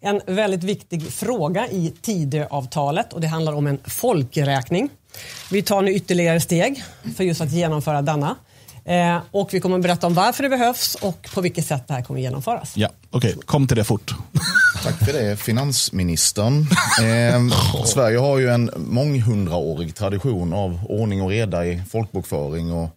[0.00, 4.88] En väldigt viktig fråga i Tidöavtalet och det handlar om en folkräkning.
[5.50, 6.84] Vi tar nu ytterligare steg
[7.16, 8.36] för just att genomföra denna.
[8.84, 11.94] Eh, och vi kommer att berätta om varför det behövs och på vilket sätt det
[11.94, 12.72] här kommer att genomföras.
[12.76, 13.30] Ja, okej.
[13.30, 13.42] Okay.
[13.46, 14.14] Kom till det fort.
[14.84, 16.66] Tack för det, finansministern.
[17.00, 22.88] Eh, Sverige har ju en månghundraårig tradition av ordning och reda i folkbokföring och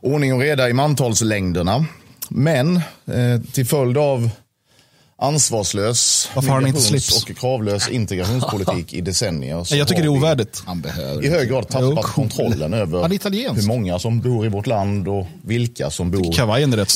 [0.00, 1.86] ordning och reda i mantalslängderna.
[2.28, 4.30] Men eh, till följd av
[5.16, 9.76] ansvarslös migrations och kravlös integrationspolitik i decennier.
[9.76, 10.62] jag tycker det är ovärdigt.
[11.22, 13.08] I hög grad tappat kontrollen över
[13.54, 16.34] hur många som bor i vårt land och vilka som bor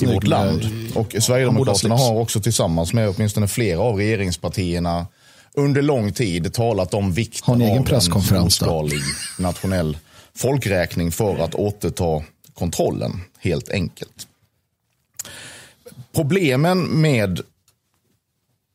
[0.02, 0.62] i vårt land.
[0.94, 5.06] Och Sverigedemokraterna har också tillsammans med åtminstone flera av regeringspartierna
[5.54, 9.00] under lång tid talat om vikten av en storskalig
[9.38, 9.98] nationell
[10.34, 12.22] folkräkning för att återta
[12.54, 14.26] kontrollen, helt enkelt.
[16.14, 17.40] Problemen med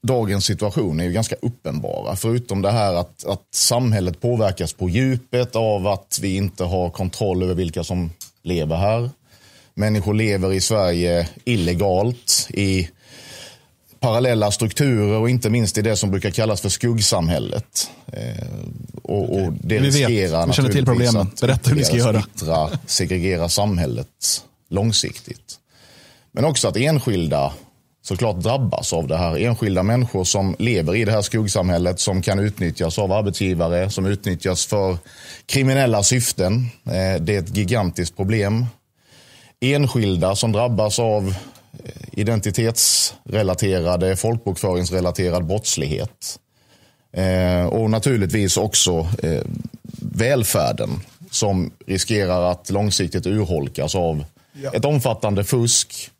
[0.03, 2.15] dagens situation är ju ganska uppenbara.
[2.15, 7.43] Förutom det här att, att samhället påverkas på djupet av att vi inte har kontroll
[7.43, 8.11] över vilka som
[8.43, 9.09] lever här.
[9.73, 12.89] Människor lever i Sverige illegalt i
[13.99, 17.91] parallella strukturer och inte minst i det som brukar kallas för skuggsamhället.
[18.07, 18.47] Eh,
[19.03, 20.49] och, och, det vi riskerar vet.
[20.49, 21.31] Vi känner till problemen.
[21.41, 22.21] Berätta hur ni ska göra.
[22.21, 24.07] Splittra, segregera samhället
[24.69, 25.59] långsiktigt.
[26.31, 27.53] Men också att enskilda
[28.03, 29.37] såklart drabbas av det här.
[29.37, 34.65] Enskilda människor som lever i det här skuggsamhället som kan utnyttjas av arbetsgivare, som utnyttjas
[34.65, 34.97] för
[35.45, 36.69] kriminella syften.
[36.85, 38.65] Eh, det är ett gigantiskt problem.
[39.59, 41.35] Enskilda som drabbas av
[41.83, 46.39] eh, identitetsrelaterade, folkbokföringsrelaterad brottslighet.
[47.13, 49.07] Eh, och naturligtvis också
[49.99, 50.89] välfärden
[51.31, 54.25] som riskerar att långsiktigt urholkas av
[54.73, 56.11] ett omfattande fusk,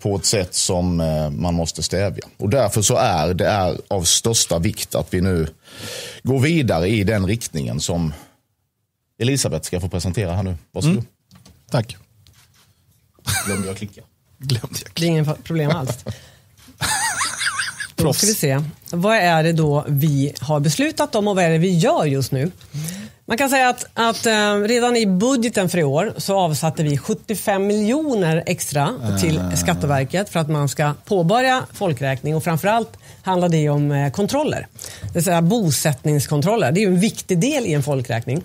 [0.00, 2.24] på ett sätt som eh, man måste stävja.
[2.36, 5.46] Och därför så är det är av största vikt att vi nu
[6.22, 8.12] går vidare i den riktningen som
[9.18, 10.56] Elisabeth ska få presentera här nu.
[10.72, 10.96] Varsågod.
[10.96, 11.06] Mm.
[11.70, 11.96] Tack.
[13.46, 14.00] Glömde jag klicka?
[14.38, 14.92] Glömde jag klicka.
[14.94, 16.04] Det är inget problem alls.
[18.02, 18.60] Då ska vi se.
[18.90, 22.32] Vad är det då vi har beslutat om och vad är det vi gör just
[22.32, 22.50] nu?
[23.30, 26.98] Man kan säga att, att uh, redan i budgeten för i år så avsatte vi
[26.98, 29.54] 75 miljoner extra till uh.
[29.54, 32.90] Skatteverket för att man ska påbörja folkräkning och framförallt
[33.22, 34.66] handlar det om uh, kontroller.
[35.02, 36.72] Det vill säga bosättningskontroller.
[36.72, 38.42] Det är en viktig del i en folkräkning.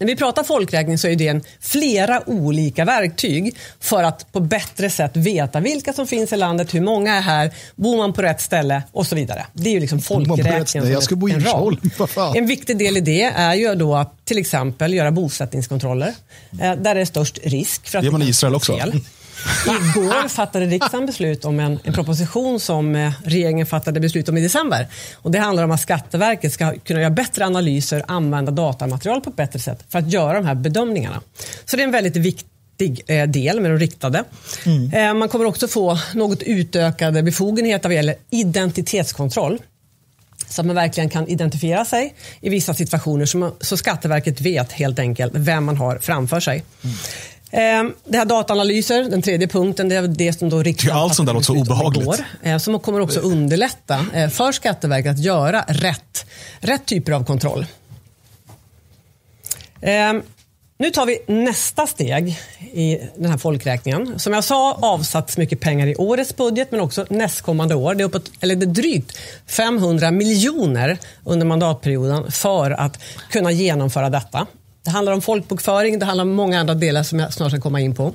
[0.00, 4.90] När vi pratar folkräkning så är det en flera olika verktyg för att på bättre
[4.90, 8.40] sätt veta vilka som finns i landet, hur många är här, bor man på rätt
[8.40, 9.46] ställe och så vidare.
[9.52, 11.44] Det är ju liksom folkräkningen Jag ska bo i en,
[12.36, 16.14] en viktig del i det är ju då att till exempel göra bosättningskontroller
[16.60, 17.88] eh, där det är störst risk.
[17.88, 18.76] För att det gör man i Israel också.
[18.76, 19.00] Fel.
[19.66, 24.40] Igår fattade riksdagen beslut om en, en, proposition som eh, regeringen fattade beslut om i
[24.40, 24.88] december.
[25.14, 29.36] Och det handlar om att Skatteverket ska kunna göra bättre analyser, använda datamaterial på ett
[29.36, 31.20] bättre sätt för att göra de här bedömningarna.
[31.64, 34.24] Så det är en väldigt viktig eh, del med de riktade.
[34.66, 34.92] Mm.
[34.92, 39.58] Eh, man kommer också få något utökade befogenheter vad gäller identitetskontroll
[40.50, 44.72] så att man verkligen kan identifiera sig i vissa situationer så, man, så Skatteverket vet
[44.72, 46.64] helt enkelt vem man har framför sig.
[47.50, 51.26] Ehm, det här dataanalyser, den tredje punkten, det är det som då riksdagen Allt sånt
[51.26, 52.02] där låter så obehagligt.
[52.02, 56.26] Igår, eh, som kommer också underlätta eh, för Skatteverket att göra rätt,
[56.60, 57.66] rätt typer av kontroll.
[59.80, 60.22] Ehm,
[60.78, 62.38] nu tar vi nästa steg
[62.72, 64.18] i den här folkräkningen.
[64.18, 67.94] Som jag sa avsatts mycket pengar i årets budget men också nästkommande år.
[67.94, 74.10] Det är, uppåt, eller det är drygt 500 miljoner under mandatperioden för att kunna genomföra
[74.10, 74.46] detta.
[74.82, 77.80] Det handlar om folkbokföring, det handlar om många andra delar som jag snart ska komma
[77.80, 78.14] in på.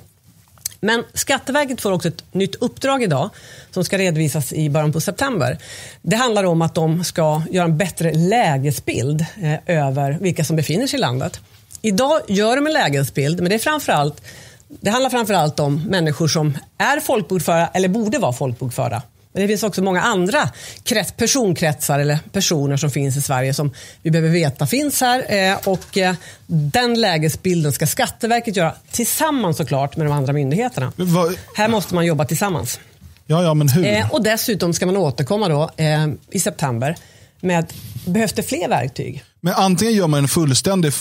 [0.80, 3.30] Men Skatteverket får också ett nytt uppdrag idag
[3.72, 5.58] som ska redovisas i början på september.
[6.02, 10.88] Det handlar om att de ska göra en bättre lägesbild eh, över vilka som befinner
[10.88, 11.40] sig i landet.
[11.82, 14.22] Idag gör de en lägesbild, men det, är framförallt,
[14.68, 19.02] det handlar framförallt om människor som är folkbokförda eller borde vara folkbokförda.
[19.36, 20.50] Men det finns också många andra
[20.84, 23.72] krets, personkretsar eller personer som finns i Sverige som
[24.02, 25.26] vi behöver veta finns här.
[25.52, 26.16] Eh, och eh,
[26.48, 30.92] den lägesbilden ska Skatteverket göra tillsammans såklart med de andra myndigheterna.
[30.96, 32.80] Vad- Här måste man jobba tillsammans.
[33.28, 33.86] Ja, ja, men hur?
[33.86, 36.96] Eh, och dessutom ska man återkomma då eh, i september
[37.42, 37.74] med,
[38.06, 39.24] behövs det fler verktyg?
[39.42, 40.92] Men antingen gör man en fullständig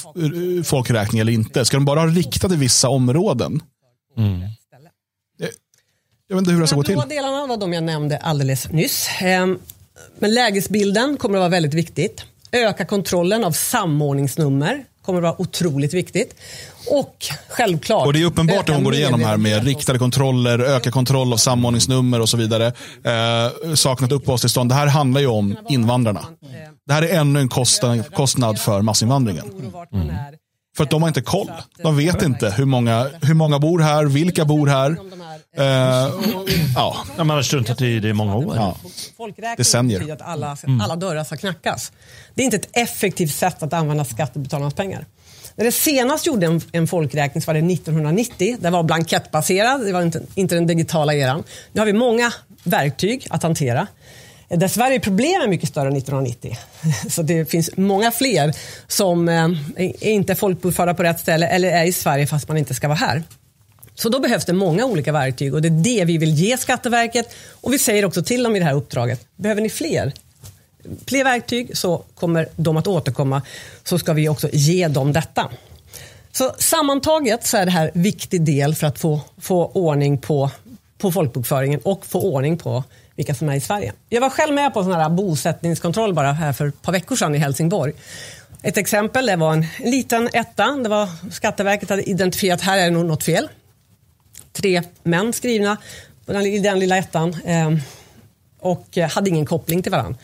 [0.64, 1.64] folkräkning eller inte.
[1.64, 3.60] Ska de bara ha riktat i vissa områden?
[4.16, 4.24] Jag,
[6.28, 6.94] jag vet inte hur det ska gå De till.
[6.94, 9.08] blåa delarna var de jag nämnde alldeles nyss.
[9.20, 9.58] Ehm,
[10.18, 12.24] Men lägesbilden kommer att vara väldigt viktigt.
[12.52, 16.34] Öka kontrollen av samordningsnummer kommer att vara otroligt viktigt.
[16.90, 17.16] Och
[17.48, 18.06] självklart.
[18.06, 21.36] Och det är uppenbart att hon går igenom här med riktade kontroller, öka kontroll av
[21.36, 22.66] samordningsnummer och så vidare.
[23.04, 24.70] Eh, saknat uppehållstillstånd.
[24.70, 26.24] Det här handlar ju om invandrarna.
[26.86, 29.44] Det här är ännu en kostnad, kostnad för massinvandringen.
[30.76, 31.50] För att de har inte koll.
[31.82, 34.96] De vet inte hur många, hur många bor här, vilka bor här.
[35.56, 35.64] Eh,
[36.74, 37.04] ja.
[37.16, 38.56] Man har struntat i det i många år.
[38.56, 38.76] Ja.
[39.16, 39.56] Folkräkning
[39.98, 40.80] betyder att alla, Mm.
[40.80, 41.92] alla dörrar ska knackas.
[42.34, 45.06] Det är inte ett effektivt sätt att använda skattebetalarnas pengar.
[45.56, 48.56] När det senast gjorde en, en folkräkning så var det 1990.
[48.60, 51.44] Det var blankettbaserad, det var inte, inte den digitala eran.
[51.72, 52.32] Nu har vi många
[52.64, 53.86] verktyg att hantera.
[54.48, 56.56] Dessvärre är problemen mycket större än 1990.
[57.10, 58.54] Så det finns många fler
[58.86, 62.74] som eh, är inte folkbokförda på rätt ställe eller är i Sverige fast man inte
[62.74, 63.22] ska vara här.
[63.94, 67.34] Så då behövs det många olika verktyg och det är det vi vill ge Skatteverket.
[67.50, 70.12] Och vi säger också till dem i det här uppdraget, behöver ni fler?
[71.06, 73.42] Fler verktyg så kommer de att återkomma
[73.84, 75.50] så ska vi också ge dem detta.
[76.32, 80.50] Så sammantaget så är det här en viktig del för att få, få ordning på,
[80.98, 82.84] på folkbokföringen och få ordning på
[83.16, 83.92] vilka som är i Sverige.
[84.08, 87.16] Jag var själv med på en sån här bosättningskontroll bara här för ett par veckor
[87.16, 87.92] sedan i Helsingborg.
[88.62, 90.70] Ett exempel, det var en liten etta.
[90.70, 93.48] Det var Skatteverket hade identifierat, här är det nog något fel.
[94.54, 95.76] Tre män skrivna
[96.44, 97.70] i den lilla ettan eh,
[98.60, 100.18] och eh, hade ingen koppling till varandra.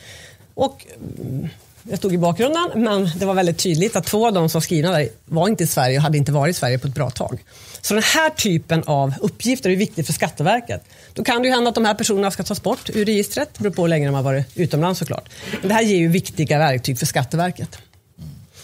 [0.54, 0.86] Och
[1.20, 1.48] mm,
[1.82, 4.62] jag stod i bakgrunden, men det var väldigt tydligt att två av de som var
[4.62, 7.10] skrivna där var inte i Sverige och hade inte varit i Sverige på ett bra
[7.10, 7.44] tag.
[7.80, 10.84] Så den här typen av uppgifter är viktigt för Skatteverket.
[11.14, 13.62] Då kan det ju hända att de här personerna ska tas bort ur registret, det
[13.62, 15.28] beror på hur länge de har varit utomlands såklart.
[15.60, 17.78] Men det här ger ju viktiga verktyg för Skatteverket.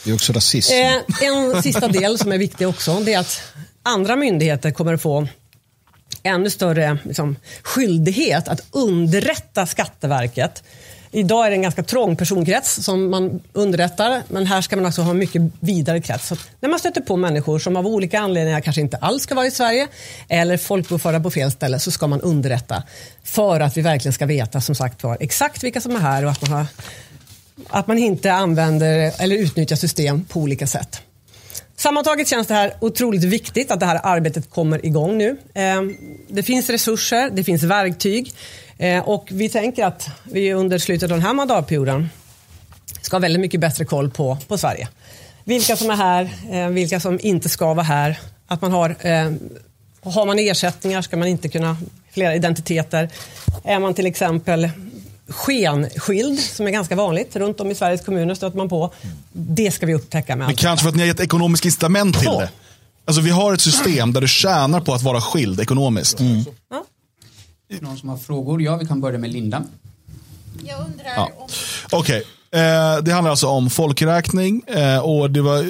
[0.05, 0.73] Det är också rasism.
[0.75, 3.43] Eh, en sista del som är viktig också, det är att
[3.83, 5.29] andra myndigheter kommer att få
[6.23, 10.63] ännu större liksom, skyldighet att underrätta Skatteverket.
[11.11, 15.03] Idag är det en ganska trång personkrets som man underrättar, men här ska man också
[15.03, 16.27] ha en mycket vidare krets.
[16.27, 19.47] Så när man stöter på människor som av olika anledningar kanske inte alls ska vara
[19.47, 19.89] i Sverige
[20.29, 22.83] eller folkbokförda på fel ställe så ska man underrätta
[23.25, 26.31] för att vi verkligen ska veta som sagt var exakt vilka som är här och
[26.31, 26.67] att man, har,
[27.69, 31.03] att man inte använder eller utnyttjar system på olika sätt.
[31.77, 35.37] Sammantaget känns det här otroligt viktigt att det här arbetet kommer igång nu.
[35.55, 35.97] Ehm,
[36.29, 38.33] det finns resurser, det finns verktyg
[38.79, 42.09] eh, och vi tänker att vi under slutet av den här mandatperioden
[43.03, 44.89] ska ha väldigt mycket bättre koll på, på Sverige.
[45.45, 48.19] Vilka som är här, eh, vilka som inte ska vara här.
[48.47, 49.39] Att man har, ehm,
[50.01, 51.77] har man ersättningar ska man inte kunna
[52.11, 53.09] flera identiteter.
[53.65, 54.71] Är man till exempel
[55.29, 58.93] skenskild, som är ganska vanligt runt om i Sveriges kommuner stöter man på.
[59.33, 60.59] Det ska vi upptäcka med Men allt.
[60.59, 62.41] kanske för att ni har gett ekonomisk incitament till Så.
[62.41, 62.51] det.
[63.05, 66.19] Alltså vi har ett system där du tjänar på att vara skild ekonomiskt.
[67.81, 68.63] Någon som har frågor?
[68.63, 69.63] Ja, vi kan börja med Linda.
[70.65, 71.31] Jag undrar Ja.
[71.39, 71.49] om...
[71.93, 75.65] Okej, eh, det handlar alltså om folkräkning eh, och det var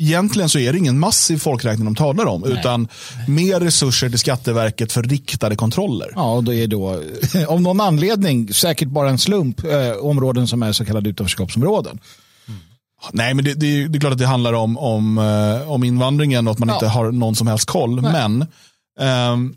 [0.00, 2.88] Egentligen så är det ingen massiv folkräkning de talar om, utan
[3.28, 6.12] mer resurser till Skatteverket för riktade kontroller.
[6.14, 7.02] Ja, och det är då
[7.48, 11.98] av någon anledning, säkert bara en slump, eh, områden som är så kallade utanförskapsområden.
[13.12, 16.46] Nej, men det, det, det är klart att det handlar om, om, eh, om invandringen
[16.46, 16.74] och att man Ja.
[16.74, 18.00] inte har någon som helst koll.
[18.00, 18.46] Men
[19.00, 19.54] ehm,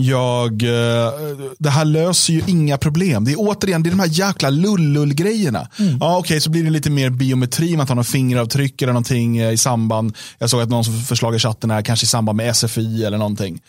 [0.00, 1.12] jag, eh,
[1.58, 3.24] det här löser ju inga problem.
[3.24, 5.68] Det är återigen det är de här jäkla lullull-grejerna.
[6.00, 9.52] Ja, Okej, så blir det lite mer biometri, man tar någon fingeravtryck eller någonting eh,
[9.52, 10.16] i samband.
[10.38, 13.18] Jag såg att någon som förslag i chatten är kanske i samband med SFI eller
[13.18, 13.60] någonting.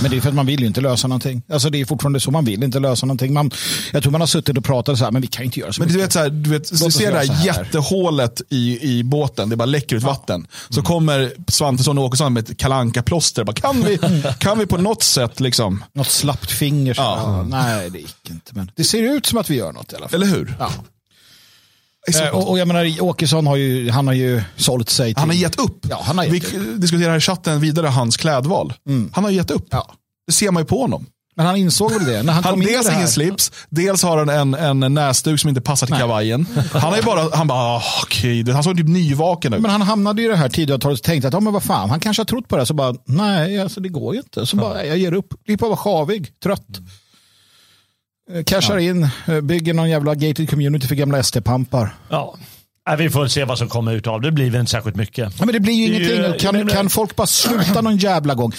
[0.00, 1.42] Men det är för att man vill ju inte lösa någonting.
[1.52, 3.32] Alltså det är fortfarande så, man vill inte lösa någonting.
[3.32, 3.50] Man,
[3.92, 5.80] jag tror man har suttit och pratat så här, men vi kan inte göra så
[5.82, 6.06] Men du mycket.
[6.06, 7.46] vet, så här, du, vet, du ser det här här.
[7.46, 10.46] jättehålet i, i båten, det bara läcker ut vatten.
[10.68, 13.98] Så kommer Svantesson och Åkesson med ett kalanka plåster bara, kan, vi,
[14.38, 16.94] kan vi på något sätt liksom, Något slappt finger.
[16.94, 17.02] Så.
[17.02, 17.16] Ja.
[17.26, 17.42] Ja.
[17.42, 18.52] Nej, det gick inte.
[18.54, 20.22] Men det ser ut som att vi gör något i alla fall.
[20.22, 20.54] eller hur?
[22.16, 25.20] Eh, och, och jag menar, Åkesson har ju, han har ju sålt sig till...
[25.20, 25.86] Han har gett upp.
[25.90, 26.80] Ja, han har gett Vi upp.
[26.80, 28.72] diskuterar i chatten vidare hans klädval.
[28.88, 29.10] Mm.
[29.14, 29.66] Han har gett upp.
[29.70, 29.90] Ja.
[30.26, 31.06] Det ser man ju på honom.
[31.36, 32.96] Men han insåg väl det när han, Han kom dels här.
[32.96, 36.00] ingen slips, dels har han en, en näsduk som inte passar till Nej.
[36.00, 36.46] kavajen.
[36.72, 39.60] Han ju bara, han bara, "Ah, okej, du." han såg typ nyvaken ut.
[39.60, 42.00] Men han hamnade i det här Tidöavtalet och tänkte att ja, men vad fan, han
[42.00, 42.66] kanske har trott på det.
[42.66, 44.46] Så bara, nej, alltså, det går ju inte.
[44.46, 45.44] Så bara, jag ger upp.
[45.44, 46.66] Blir bara sjavig, trött.
[46.78, 46.84] Eh,
[48.46, 51.94] Cashar in, eh, bygger någon jävla gated community för gamla SD-pampar.
[52.08, 52.34] Ja.
[52.90, 54.32] Nej, vi får se vad som kommer ut av det.
[54.32, 55.32] Blir väl inte särskilt mycket.
[55.38, 56.52] Ja, men det blir ju Det ingenting.
[56.52, 58.52] Kan, kan folk bara sluta någon jävla gång?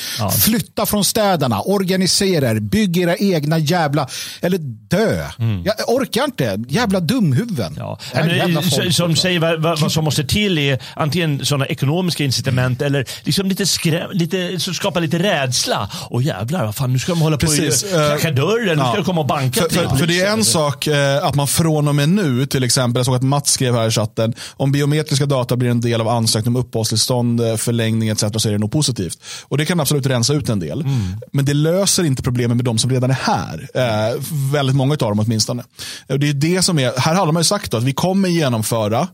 [0.46, 4.08] Flytta från städerna, organisera er, bygg era egna jävla...
[4.42, 5.28] Eller dö.
[5.64, 6.60] Jag orkar inte.
[6.68, 7.66] Jävla dumhuvuden.
[7.66, 7.78] Mm.
[7.78, 8.00] Ja.
[8.14, 9.22] Men, jävla eh, folk, som alltså.
[9.22, 13.66] säger vad, vad, vad som måste till är antingen sådana ekonomiska incitament eller liksom lite
[13.66, 15.90] skräm, lite, så skapa lite rädsla.
[16.10, 18.92] Och jävlar, vad fan, nu ska de hålla Precis, på och knacka dörren, nu ska
[18.92, 18.96] ja.
[18.96, 21.88] de komma och banka För, för, för det är en sak eh, att man från
[21.88, 25.26] och med nu, till exempel, jag såg att Mats skrev här i chatten, om biometriska
[25.26, 28.24] data blir en del av ansökning om uppehållstillstånd, eh, förlängning etc.
[28.38, 29.20] så är det nog positivt.
[29.44, 30.86] Och det kan absolut rensa ut en del.
[31.32, 33.70] Men det löser inte problemen med de som redan är här.
[33.74, 34.22] Eh,
[34.54, 35.64] väldigt många av dem åtminstone.
[36.08, 39.08] Det är det som är, här hade man ju sagt då, att vi kommer genomföra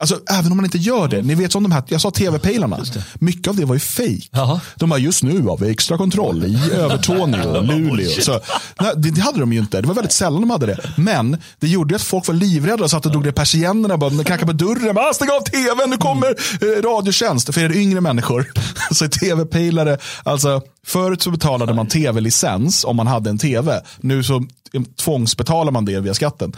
[0.00, 1.22] Alltså, även om man inte gör det.
[1.22, 2.78] Ni vet som de här, jag sa tv-pejlarna.
[3.14, 4.30] Mycket av det var ju fejk.
[4.76, 8.10] De bara, just nu har vi extra kontroll i Övertorneå Luleå.
[8.20, 8.40] Så,
[8.80, 9.80] nej, det, hade de ju inte.
[9.80, 10.90] Det var väldigt sällan de hade det.
[10.96, 14.46] Men det gjorde att folk var livrädda och satt och drog ner persiennerna och knackade
[14.46, 14.94] på dörren.
[14.94, 17.54] Bara, "Ah, Stäng av tvn, nu kommer eh, Radiotjänst.
[17.54, 18.52] För er yngre människor
[18.92, 23.82] så tv-pejlare, alltså förut så betalade man tv-licens om man hade en tv.
[24.00, 24.36] Nu så
[24.72, 26.52] eh, tvångsbetalar man det via skatten.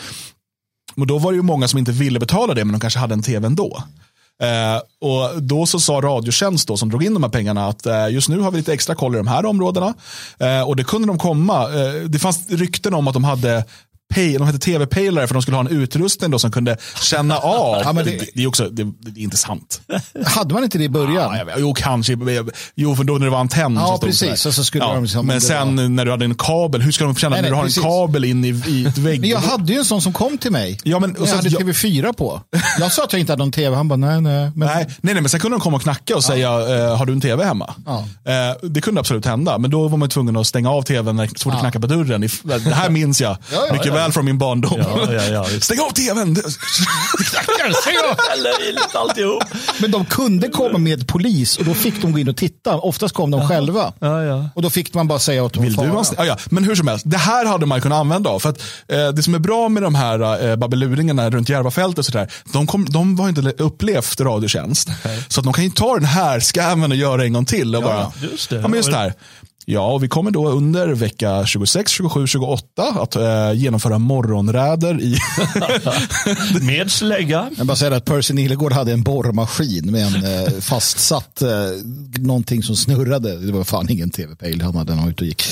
[1.01, 3.15] Men då var det ju många som inte ville betala det, men de kanske hade
[3.15, 3.83] en tv ändå.
[4.43, 8.09] Eh, och då så sa Radiotjänst då, som drog in de här pengarna att eh,
[8.09, 9.95] just nu har vi lite extra koll i de här områdena.
[10.39, 11.63] Eh, och det kunde de komma.
[11.63, 13.65] Eh, det fanns rykten om att de hade
[14.15, 17.83] de hette tv-pejlare för de skulle ha en utrustning då som kunde känna av.
[17.85, 19.81] Ja, men det- det, är också det, det är inte sant.
[20.27, 21.37] Hade man inte det i början?
[21.39, 22.17] Ja, vet, jo, kanske.
[22.75, 23.75] Jo, för då när det var antenn.
[23.75, 24.41] Ja, precis.
[24.41, 27.35] så skulle de liksom- men sen när du hade en kabel, hur ska de känna
[27.37, 27.77] Nej, när du har precis.
[27.79, 29.21] en kabel in i, i ett vägg?
[29.21, 30.79] Men jag hade ju en sån som kom till mig.
[30.85, 32.41] Ja, men- och jag hade jag- TV4 på.
[32.79, 33.77] Jag sa att jag inte hade någon TV.
[33.77, 34.51] Han bara, nej, nej.
[34.55, 37.07] Men, Nej, nej, nej, men sen kunde de komma och knacka och säga, eh, har
[37.07, 37.75] du en tv hemma?
[37.87, 37.99] Ja.
[38.25, 41.27] Eh, det kunde absolut hända, men då var man tvungen att stänga av tvn när
[41.27, 42.21] så fort det knackade på dörren.
[42.65, 43.37] Det här minns jag Ja,
[43.67, 43.93] ja, mycket ja.
[44.03, 44.79] Väl från min barndom.
[44.79, 45.45] Ja, ja, ja.
[45.61, 46.37] Stäng av tvn!
[48.37, 49.45] Löjligt alltihop.
[49.79, 52.77] men de kunde komma med polis och då fick de gå in och titta.
[52.77, 53.93] Oftast kom de själva.
[53.99, 54.49] Ja, ja.
[54.55, 55.85] Och då fick man bara säga att de Vill du
[56.17, 56.37] ja, ja.
[56.47, 58.41] Men hur som helst, det här hade man kunnat använda av.
[58.41, 62.05] För att, eh, det som är bra med de här eh, babbeluringarna runt Järvafältet och
[62.05, 64.89] sådär, de, kom, de har inte upplevt Radiotjänst.
[65.29, 67.77] Så att de kan ju ta den här scammen och göra en gång till.
[67.77, 68.57] Och bara, just det.
[68.57, 69.15] Ja, men just det här.
[69.73, 75.19] Ja, och vi kommer då under vecka 26, 27, 28 att eh, genomföra morgonräder i...
[76.61, 77.51] Med slägga.
[77.57, 81.49] Jag bara säger att Percy Nilegård hade en borrmaskin med en eh, fastsatt eh,
[82.19, 83.37] någonting som snurrade.
[83.37, 85.45] Det var fan ingen tv-pejl han hade när han ute och gick.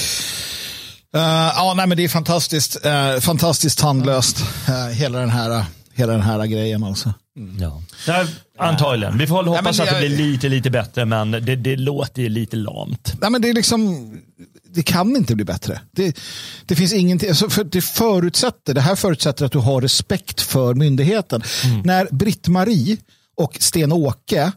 [1.15, 1.23] Eh,
[1.57, 5.65] ja, nej, men det är fantastiskt, uh, fantastiskt tandlöst, eh, hela, den här,
[5.99, 7.15] hela den här grejen alltså.
[7.61, 7.83] Ja.
[8.09, 8.27] Nej,
[8.59, 9.19] antagligen.
[9.19, 12.23] Vi får hoppas men att det jag- blir lite, lite bättre, men det, det låter
[12.23, 13.13] ju lite lamt.
[13.21, 14.11] Nej, men det är liksom,
[14.75, 15.81] det kan inte bli bättre.
[15.91, 16.17] Det,
[16.67, 20.75] det finns ingenting, alltså för det förutsätter, det här förutsätter att du har respekt för
[20.75, 21.43] myndigheten.
[21.85, 22.97] När Britt-Marie
[23.37, 24.53] och Sten-Åke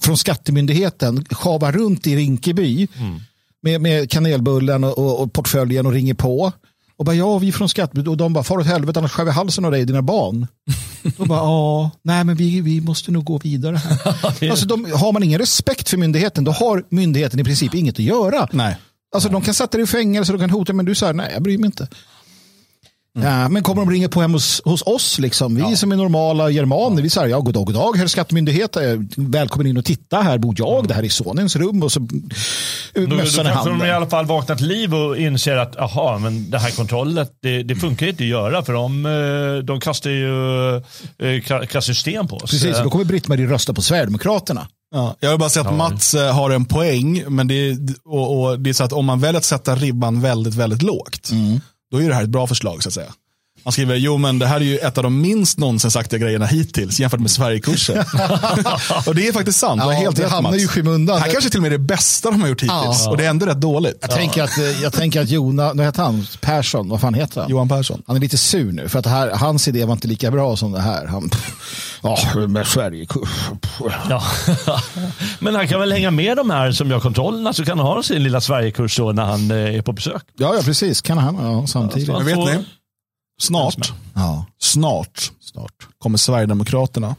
[0.00, 2.88] från Skattemyndigheten sjavar runt i Rinkeby
[3.62, 6.52] med, med kanelbullen och, och portföljen och ringer på.
[7.02, 8.10] Och bara, ja, vi är från Skattemyndigheten.
[8.10, 10.46] Och de bara, far åt helvete, annars skär vi halsen av dig och dina barn.
[11.16, 14.50] Då bara, ja, nej men vi, vi måste nog gå vidare här.
[14.50, 18.04] alltså, de, har man ingen respekt för myndigheten, då har myndigheten i princip inget att
[18.04, 18.48] göra.
[18.52, 18.76] Nej.
[19.14, 21.42] Alltså de kan sätta dig i fängelse, de kan hota, men du säger nej, jag
[21.42, 21.88] bryr mig inte.
[23.20, 25.54] Ja, men kommer de ringa på hem hos, hos oss, liksom?
[25.54, 28.82] vi som är normala germaner, vi säger ja, god dag, god dag, herr skattemyndighet, eh,
[29.16, 32.06] välkommen in och titta, här bor jag, det här är sonens rum och så eh,
[32.94, 33.96] Då, då mössan i kanske de i handen.
[33.96, 37.76] alla fall vaknat till liv och inser att aha, men det här kontrollet, det, det
[37.76, 40.30] funkar ju inte att göra för de, eh, de kastar ju
[41.18, 42.50] ka- kastar sten på oss.
[42.50, 44.66] Precis, då kommer Britt-Marie rösta på Sverigedemokraterna.
[44.94, 48.60] Ja, jag vill bara säga att Mats har en poäng, men det är, och, och
[48.60, 51.30] det är så att om man väljer att sätta ribban väldigt, väldigt lågt,
[51.92, 53.14] då är det här ett bra förslag så att säga.
[53.64, 55.58] Han skriver, jo men det här är ju ett av de minst
[55.90, 57.98] sagda grejerna hittills jämfört med Sverigekursen.
[59.06, 61.16] och det är faktiskt sant, Ja, helt det rätt hamnar ju i skymundan.
[61.16, 63.02] Det här kanske till och med är det bästa de har gjort hittills.
[63.04, 63.10] Ja.
[63.10, 63.98] Och det är ändå rätt dåligt.
[64.00, 66.26] Jag, tänker att, eh, jag tänker att Jona, vad heter han?
[66.40, 67.50] Persson, vad fan heter han?
[67.50, 68.02] Johan Persson.
[68.06, 70.56] Han är lite sur nu för att det här, hans idé var inte lika bra
[70.56, 71.06] som det här.
[71.06, 71.30] Han,
[72.02, 73.28] ja, med Sverigekurs.
[74.10, 74.22] Ja.
[75.38, 78.02] men han kan väl hänga med de här som gör kontrollerna så kan han ha
[78.02, 80.22] sin lilla Sverigekurs då när han eh, är på besök.
[80.38, 81.02] Ja, ja, precis.
[81.02, 82.08] Kan han ja, samtidigt.
[82.08, 82.64] Ja, vet ni?
[83.40, 85.88] Snart, Ja, snart snart.
[85.98, 87.16] kommer Sverigedemokraterna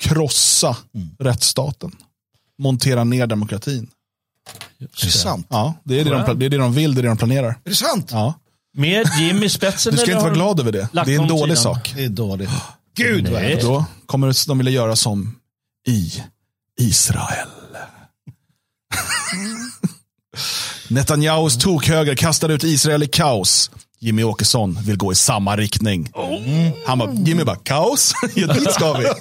[0.00, 1.08] krossa Mm.
[1.18, 1.92] rättsstaten.
[2.58, 3.90] Montera ner demokratin.
[4.80, 5.46] Är det sant?
[5.50, 7.48] Ja, det är det, de, det är det de vill, det är det de planerar.
[7.48, 8.08] Är det sant?
[8.12, 8.34] Ja.
[8.76, 9.92] Med Jim i spetsen?
[9.92, 10.88] Du ska inte vara glad över det.
[10.92, 11.92] Det är en dålig sak.
[11.96, 12.50] Det är dåligt.
[12.96, 13.62] Gud vad hemskt.
[13.62, 15.36] Då kommer de vilja göra som
[15.86, 16.12] i
[16.80, 17.48] Israel.
[20.88, 23.70] Netanyahus tokhöger kastar ut Israel i kaos.
[24.00, 26.12] Jimmy Åkesson vill gå i samma riktning.
[26.86, 28.14] Han bara, Jimmy bara, kaos?
[28.34, 29.06] ja, dit ska vi.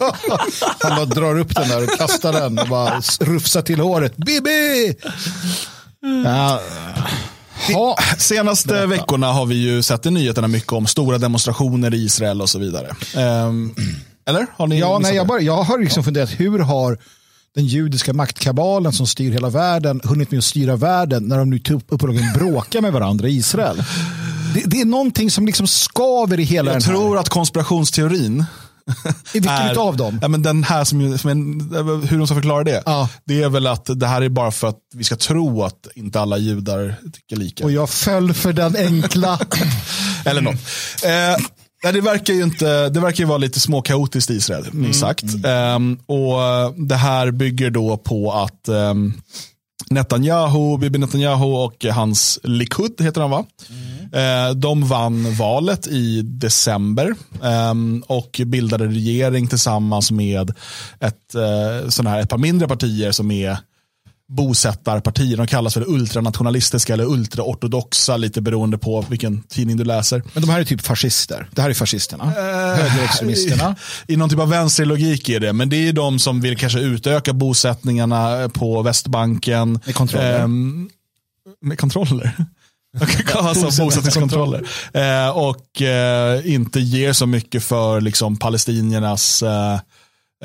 [0.79, 4.17] Han bara drar upp den där och kastar den och bara rufsar till håret.
[4.17, 4.95] Bibi!
[6.25, 6.61] Ja.
[7.73, 7.97] Ha.
[8.17, 12.49] Senaste veckorna har vi ju sett i nyheterna mycket om stora demonstrationer i Israel och
[12.49, 12.95] så vidare.
[13.15, 13.75] Ehm,
[14.29, 14.47] eller?
[14.57, 16.97] Har ni Ja, nej, jag, bara, jag har liksom funderat, hur har
[17.55, 21.59] den judiska maktkabalen som styr hela världen hunnit med att styra världen när de nu
[21.59, 23.83] typ uppenbarligen bråkar med varandra i Israel?
[24.53, 26.93] Det, det är någonting som liksom skaver i hela Jag den här.
[26.99, 28.45] tror att konspirationsteorin
[29.33, 30.19] I vilken är- utav dem?
[30.21, 31.59] Ja, men den här som, ju- som en,
[32.09, 32.83] hur de ska förklara det.
[32.85, 33.09] Ja.
[33.25, 36.19] Det är väl att det här är bara för att vi ska tro att inte
[36.21, 37.63] alla judar tycker lika.
[37.63, 39.39] Och jag föll för den enkla.
[40.25, 40.53] Eller något.
[41.05, 41.43] Eh,
[41.83, 45.23] nej, det verkar ju inte, det verkar ju vara lite småkaotiskt i Israel, minst sagt.
[45.45, 49.13] Ehm, och eh, det här bygger då på att ehm,
[49.89, 53.45] Netanyahu, Bibi Netanyahu och hans Likud heter han va?
[54.13, 60.53] Eh, de vann valet i december ehm, och bildade regering tillsammans med
[60.99, 63.57] ett, eh, sån här, ett par mindre partier som är
[64.29, 65.37] bosättarpartier.
[65.37, 70.23] De kallas för ultranationalistiska eller ultraortodoxa, lite beroende på vilken tidning du läser.
[70.33, 71.49] Men de här är typ fascister.
[71.51, 72.25] Det här är fascisterna.
[72.25, 73.75] Högerextremisterna.
[74.07, 76.79] I, I någon typ av vänsterlogik är det, men det är de som vill kanske
[76.79, 79.79] utöka bosättningarna på Västbanken.
[79.85, 80.39] Med kontroller.
[80.39, 80.89] Ehm,
[81.61, 82.33] med kontroller?
[83.33, 84.67] alltså bosättningskontroller.
[84.93, 89.79] Eh, och eh, inte ger så mycket för liksom, palestiniernas eh,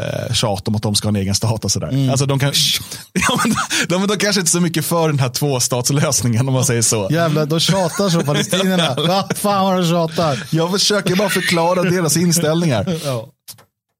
[0.00, 2.10] eh, tjat om att de ska ha en egen stat och sådär.
[2.10, 2.52] Alltså, de, kan,
[3.12, 3.54] ja, men,
[3.88, 7.08] de, de kanske inte är så mycket för den här tvåstatslösningen om man säger så.
[7.10, 8.94] Jävlar, de tjatar så palestinierna.
[8.96, 10.46] Vad fan vad de tjatar.
[10.50, 12.86] Jag försöker bara förklara deras inställningar.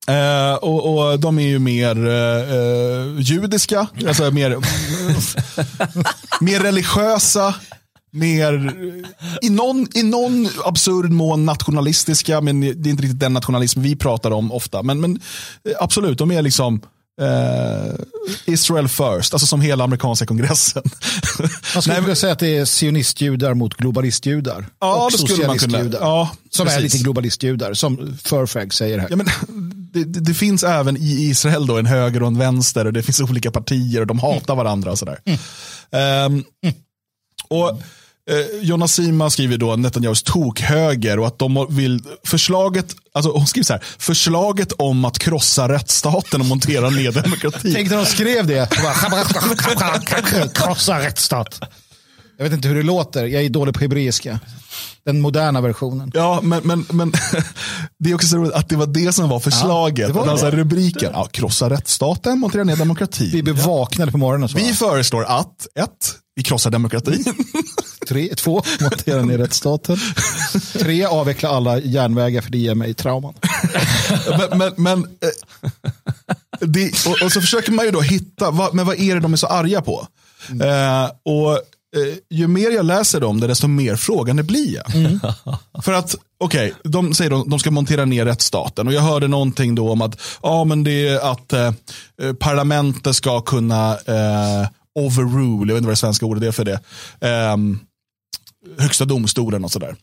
[0.09, 4.57] Eh, och, och de är ju mer eh, eh, judiska, alltså mer,
[6.45, 7.55] mer religiösa,
[8.13, 8.75] mer
[9.43, 13.97] i någon, i någon absurd mån nationalistiska, men det är inte riktigt den nationalism vi
[13.97, 14.83] pratar om ofta.
[14.83, 15.21] Men, men
[15.69, 16.81] eh, absolut, de är liksom
[17.21, 17.95] eh,
[18.45, 20.83] Israel first, alltså som hela amerikanska kongressen.
[21.75, 24.67] Man skulle kunna säga att det är sionistjudar mot globalistjudar.
[24.81, 25.79] Ja, och det skulle man kunna.
[26.01, 26.93] Ja, som är precis.
[26.93, 29.07] lite globalistjudar, som Furfag säger här.
[29.11, 29.27] Ja, men,
[29.93, 33.03] det, det, det finns även i Israel då en höger och en vänster och det
[33.03, 35.19] finns olika partier och de hatar varandra och sådär.
[35.91, 36.45] Ehm,
[37.49, 37.83] och
[38.31, 43.65] eh, Jonna Sima skriver då Netanyahus tokhöger och att de vill förslaget, alltså hon skriver
[43.65, 47.75] så här, förslaget om att krossa rättsstaten och montera ner demokratin.
[47.75, 48.71] Tänk när de skrev det.
[50.55, 51.61] Krossa rättsstat.
[52.37, 54.41] Jag vet inte hur det låter, jag är dålig på hebreiska.
[55.05, 56.11] Den moderna versionen.
[56.15, 57.13] Ja, men, men, men
[57.99, 60.11] det är också så roligt att det var det som var förslaget.
[60.11, 60.39] var det var det.
[60.39, 63.31] så här rubriken, ja, krossa rättsstaten, montera ner demokratin.
[63.33, 64.59] Vi blev vaknade på morgonen så.
[64.59, 67.25] Vi föreslår att, ett, vi krossar demokratin.
[68.09, 69.97] Tre, två, montera ner rättsstaten.
[70.73, 73.35] Tre, avveckla alla järnvägar för det ger mig trauman.
[74.39, 75.89] men, men, men eh,
[76.61, 79.33] det, och, och så försöker man ju då hitta, vad, men vad är det de
[79.33, 80.07] är så arga på?
[80.51, 81.53] Eh, och
[81.97, 84.87] eh, ju mer jag läser dem, det, desto mer frågande blir jag.
[85.85, 88.87] För att, okej, de säger de, de ska montera ner rättsstaten.
[88.87, 91.73] Och jag hörde någonting då om att, ja men det är att eh,
[92.23, 96.65] eh, parlamentet ska kunna eh, overrule, jag vet inte vad det svenska ordet är för
[96.65, 96.81] det,
[97.21, 97.79] Ehm,
[98.79, 99.97] högsta domstolen och sådär.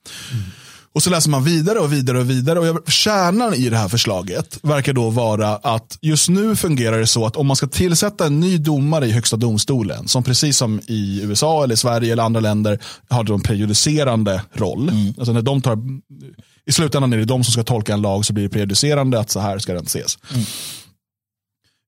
[0.94, 2.60] Och så läser man vidare och vidare och vidare.
[2.60, 7.08] Och jag- kärnan i det här förslaget verkar då vara att just nu fungerar det
[7.08, 10.82] så att om man ska tillsätta en ny domare i högsta domstolen, som precis som
[10.88, 12.80] i USA eller Sverige eller andra länder
[13.10, 14.92] har en prejudicerande roll.
[15.18, 15.78] Alltså när de tar,
[16.66, 19.30] I slutändan är det de som ska tolka en lag så blir det prejudicerande att
[19.32, 20.18] så här ska den ses.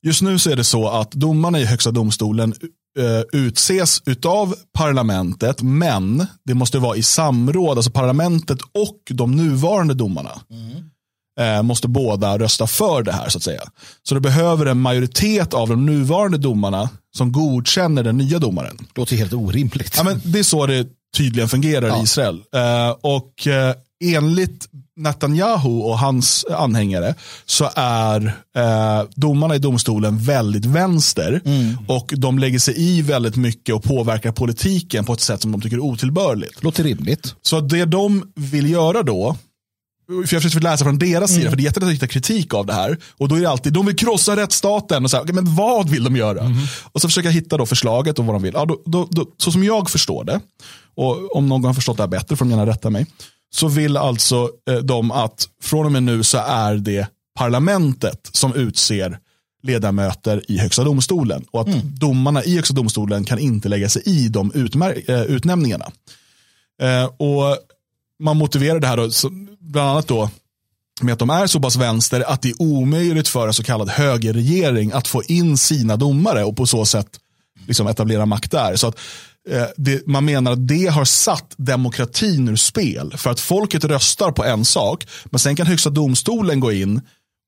[0.06, 2.58] Just nu så är det så att domarna i högsta domstolen eh,
[3.32, 10.42] utses utav parlamentet, men det måste vara i samråd, alltså parlamentet och de nuvarande domarna.
[11.40, 13.62] Eh, måste båda rösta för det här så att säga.
[14.04, 18.78] Så det behöver en majoritet av de nuvarande domarna som godkänner den nya domaren.
[18.96, 19.94] Låter helt orimligt.
[19.98, 20.88] Ja, men det är så det
[21.18, 22.44] tydligen fungerar i Israel.
[22.56, 28.26] Eh, och eh, enligt Netanyahu och hans anhängare så är
[28.58, 31.78] eh, domarna i domstolen väldigt vänster Mm.
[31.88, 35.62] och de lägger sig i väldigt mycket och påverkar politiken på ett sätt som de
[35.62, 36.64] tycker är otillbörligt.
[36.64, 37.36] Låter rimligt.
[37.42, 39.36] Så det de vill göra då,
[40.08, 42.66] för jag försökte läsa från deras sida, för det är jättelätt att hitta kritik av
[42.66, 42.98] det här.
[43.18, 45.04] Och då är det alltid, de vill krossa rättsstaten.
[45.04, 46.56] Och så här, okej, men vad vill de göra?
[46.92, 48.54] Och så försöker jag hitta då förslaget och vad de vill.
[48.54, 50.40] Ja, då, då, då, så som jag förstår det,
[50.96, 53.06] och om någon har förstått det här bättre får de gärna rätta mig.
[53.54, 58.56] Så vill alltså eh, de att från och med nu så är det parlamentet som
[58.56, 59.20] utser
[59.64, 61.46] ledamöter i högsta domstolen.
[61.52, 65.92] Och att domarna i högsta domstolen kan inte lägga sig i de utmär- eh, utnämningarna.
[66.82, 67.58] Eh, och
[68.20, 69.30] man motiverar det här då, så,
[69.60, 70.30] bland annat då
[71.02, 73.90] med att de är så pass vänster att det är omöjligt för en så kallad
[73.90, 77.08] högerregering att få in sina domare och på så sätt
[77.68, 78.76] liksom etablera makt där.
[78.76, 78.98] Så att,
[79.78, 83.14] det, man menar att det har satt demokratin ur spel.
[83.18, 87.02] För att folket röstar på en sak, men sen kan högsta domstolen gå in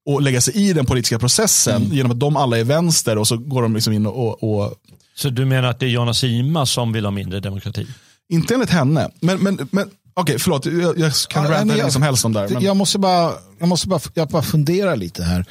[0.05, 3.37] och lägga sig i den politiska processen genom att de alla är vänster och så
[3.37, 4.73] går de liksom in och, och
[5.15, 7.87] Så du menar att det är Jonna Sima som vill ha mindre demokrati?
[8.29, 12.01] inte enligt henne, men, men, men okej förlåt, jag, jag kan Ja, ranta hur som
[12.01, 12.49] helst om det.
[12.49, 12.63] Men...
[12.63, 15.45] Jag måste bara, jag måste bara, jag bara fundera lite här.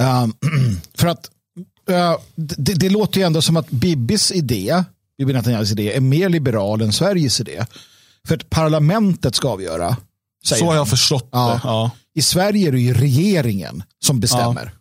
[0.00, 0.32] Ehm,
[0.98, 1.30] för att
[1.90, 4.84] eh, det, det låter ju ändå som att Bibis idé,
[5.18, 7.66] Bibi Netanyahus idé, är mer liberal än Sveriges idé.
[8.28, 9.96] För att parlamentet ska avgöra.
[10.46, 10.76] säger Så har han.
[10.78, 11.48] jag förstått Ja.
[11.52, 11.60] det.
[11.64, 11.90] Ja.
[12.14, 14.72] I Sverige är det ju regeringen som bestämmer.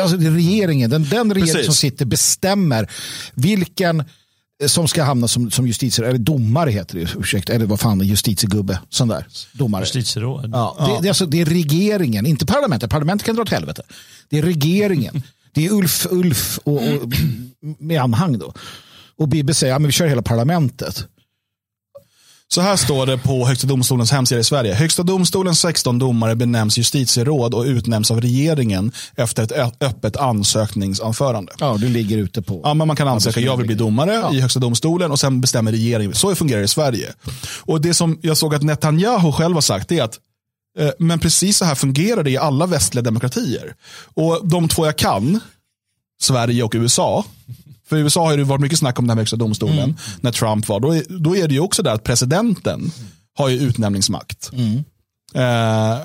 [0.00, 1.66] Alltså det är regeringen, den, den regering Precis.
[1.66, 2.90] som sitter bestämmer
[3.34, 4.04] vilken
[4.66, 8.78] som ska hamna som, som justitie, eller domare heter det, ursäkta, eller vad fan, justitiegubbe,
[8.90, 9.82] sån där, domare.
[9.82, 10.50] Justitieråd?
[10.52, 12.90] Ja, det, det, är alltså, det är regeringen, inte parlamentet.
[12.90, 13.82] Parlamentet kan dra åt helvete.
[14.28, 15.22] Det är regeringen.
[15.52, 17.12] Det är Ulf, Ulf och, och
[17.78, 18.54] med anhang då.
[19.18, 21.04] Och Bibbe säger, ja men vi kör hela parlamentet.
[22.48, 24.74] Så här står det på Högsta domstolens hemsida i Sverige.
[24.74, 31.52] Högsta domstolens 16 domare benämns justitieråd och utnämns av regeringen efter ett öppet ansökningsanförande.
[31.58, 32.60] Ja, du ligger ute på.
[32.64, 34.34] Ja, men man kan ansöka, jag vill bli domare Ja.
[34.34, 36.14] i Högsta domstolen och sen bestämmer regeringen.
[36.14, 37.12] Så fungerar det i Sverige.
[37.60, 40.18] Och det som jag såg att Netanyahu själv har sagt är att
[40.78, 43.74] eh, men precis så här fungerar det i alla västliga demokratier.
[44.14, 45.40] Och de två jag kan,
[46.22, 47.24] Sverige och USA,
[47.88, 49.96] för i USA har det varit mycket snack om den här högsta domstolen Mm.
[50.20, 50.80] när Trump var.
[50.80, 52.90] Då är, då är det ju också där att presidenten
[53.38, 54.50] har ju utnämningsmakt.
[54.52, 54.76] Mm.
[55.34, 55.98] Eh,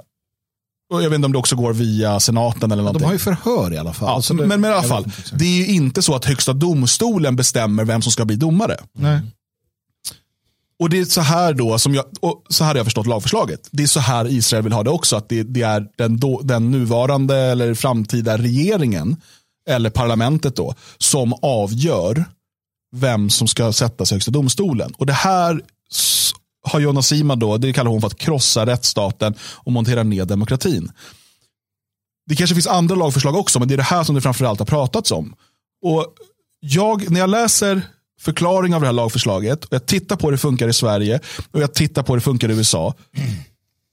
[0.93, 2.99] och jag vet inte om det också går via senaten eller någonting.
[3.01, 4.07] De har ju förhör i alla fall.
[4.09, 6.53] Ja, Alltså, det- men, men i alla fall, det är ju inte så att högsta
[6.53, 8.77] domstolen bestämmer vem som ska bli domare.
[8.93, 9.19] Nej.
[10.79, 12.05] Och det är så här då, som jag,
[12.49, 13.67] så här har jag förstått lagförslaget.
[13.71, 15.15] Det är så här Israel vill ha det också.
[15.15, 19.15] Att det, det är den, då, den nuvarande eller framtida regeringen,
[19.69, 22.25] eller parlamentet då, som avgör
[22.95, 24.93] vem som ska sättas i högsta domstolen.
[24.97, 25.61] Och det här
[26.67, 30.91] har Jonna Sima då, det kallar hon för att krossa rättsstaten och montera ner demokratin.
[32.27, 34.65] Det kanske finns andra lagförslag också, men det är det här som det framförallt har
[34.65, 35.35] pratats om.
[35.85, 36.05] Och
[36.59, 37.81] jag, när jag läser
[38.19, 41.19] förklaring av det här lagförslaget, och jag tittar på hur det funkar i Sverige
[41.51, 42.93] och jag tittar på hur det funkar i USA,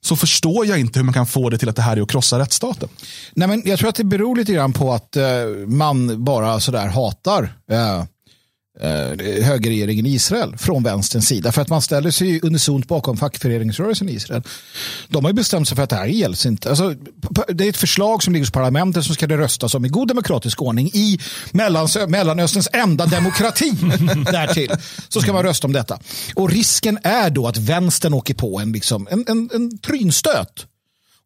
[0.06, 2.10] så förstår jag inte hur man kan få det till att det här är att
[2.10, 2.88] krossa rättsstaten.
[3.34, 5.24] Nej, men jag tror att det beror lite grann på att eh,
[5.66, 8.04] man bara sådär hatar eh,
[8.80, 11.52] eh, högerregeringen i Israel från vänsterns sida.
[11.52, 14.42] För att man ställer sig ju unisont bakom fackföreningsrörelsen i Israel.
[15.08, 16.68] De har ju bestämt sig för att det här gälls inte.
[16.68, 16.94] Alltså,
[17.48, 20.08] det är ett förslag som ligger hos parlamentet som ska det röstas om i god
[20.08, 21.18] demokratisk ordning i
[21.52, 23.70] Mellanö Mellanösterns enda demokrati
[24.32, 24.72] därtill.
[25.08, 25.98] Så ska man rösta om detta.
[26.34, 30.66] Och risken är då att vänstern åker på en, liksom, en, en, en trynstöt.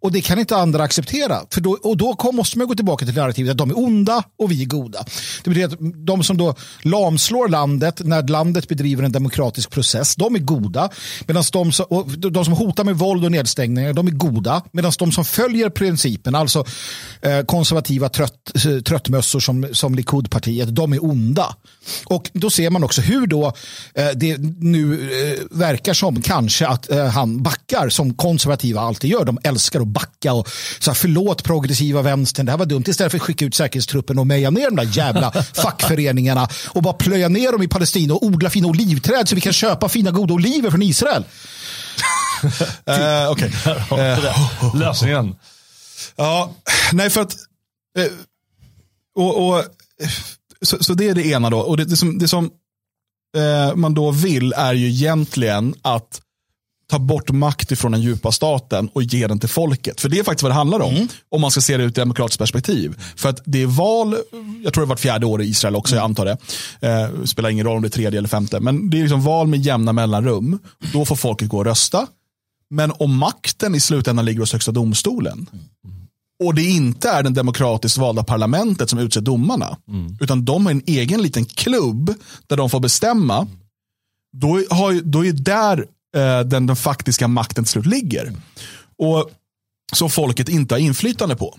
[0.02, 1.40] Och det kan inte andra acceptera.
[1.50, 4.22] För då, och då kom, måste man gå tillbaka till narrativet att de är onda
[4.38, 5.04] och vi är goda.
[5.44, 10.34] Det betyder att de som då lamslår landet när landet bedriver en demokratisk process, de
[10.34, 10.88] är goda.
[11.26, 14.62] Medan de, som- de som hotar med våld och nedstängningar, de är goda.
[14.72, 16.64] Medan de som följer principen, alltså
[17.22, 21.54] eh, konservativa trött, eh, tröttmössor som, som Likudpartiet, de är onda.
[22.04, 23.46] Och då ser man också hur då
[23.94, 29.24] eh, det nu eh, verkar som kanske att eh, han backar som konservativa alltid gör.
[29.24, 32.84] De älskar att backa och så här, förlåt progressiva vänstern, det här var dumt.
[32.86, 36.94] Istället för att skicka ut säkerhetstruppen och meja ner de där jävla fackföreningarna och bara
[36.94, 40.34] plöja ner dem i Palestina och odla fina olivträd så vi kan köpa fina goda
[40.34, 41.24] oliver från Israel.
[42.86, 43.52] Eh, Okej.
[43.90, 45.36] Eh, Lösningen.
[46.16, 46.54] Ja,
[46.92, 47.36] nej för att...
[47.98, 48.06] Eh,
[49.14, 49.64] och, och,
[50.62, 51.58] så, så det är det ena då.
[51.58, 52.50] Och det, det som, det som
[53.36, 56.20] eh, man då vill är ju egentligen att
[56.90, 60.00] ta bort makt ifrån den djupa staten och ge den till folket.
[60.00, 61.08] För det är faktiskt vad det handlar om.
[61.28, 62.94] Om man ska se det ur ett demokratiskt perspektiv.
[63.16, 64.16] För att det är val,
[64.64, 66.36] jag tror det var fjärde år i Israel också, jag antar det.
[66.88, 68.60] Eh, spelar ingen roll om det är tredje eller femte.
[68.60, 70.58] Men det är liksom val med jämna mellanrum.
[70.92, 72.06] Då får folket gå och rösta.
[72.70, 75.46] Men om makten i slutändan ligger hos högsta domstolen
[76.44, 79.76] och det inte är den demokratiskt valda parlamentet som utser domarna,
[80.20, 82.14] utan de har en egen liten klubb
[82.46, 83.46] där de får bestämma,
[84.32, 85.86] då, har, då är där
[86.16, 88.32] eh, den, den faktiska makten till slut ligger.
[88.98, 89.30] Och
[89.92, 91.58] Som folket inte har inflytande på.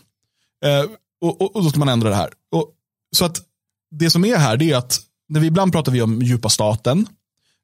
[0.65, 0.85] Eh,
[1.21, 2.29] och, och, och, då ska man ändra det här.
[2.51, 2.69] Och,
[3.15, 3.41] så att
[3.91, 4.99] det som är här det är att
[5.29, 7.07] när vi ibland pratar vi om djupa staten.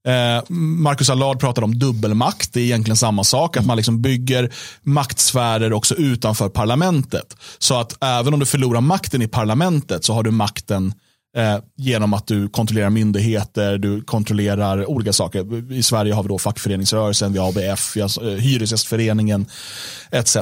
[0.08, 2.54] Eh, Marcus Allard pratar om dubbelmakt.
[2.54, 3.58] Det är egentligen samma sak.
[3.58, 7.38] Att man liksom bygger maktsfärer också utanför parlamentet.
[7.58, 10.94] Så att även om du förlorar makten i parlamentet så har du makten
[11.38, 15.72] eh, genom att du kontrollerar myndigheter, du kontrollerar olika saker.
[15.74, 19.46] I Sverige har vi då fackföreningsrörelsen, vi har ABF, vi har, eh, Hyresgästföreningen
[20.12, 20.38] etc.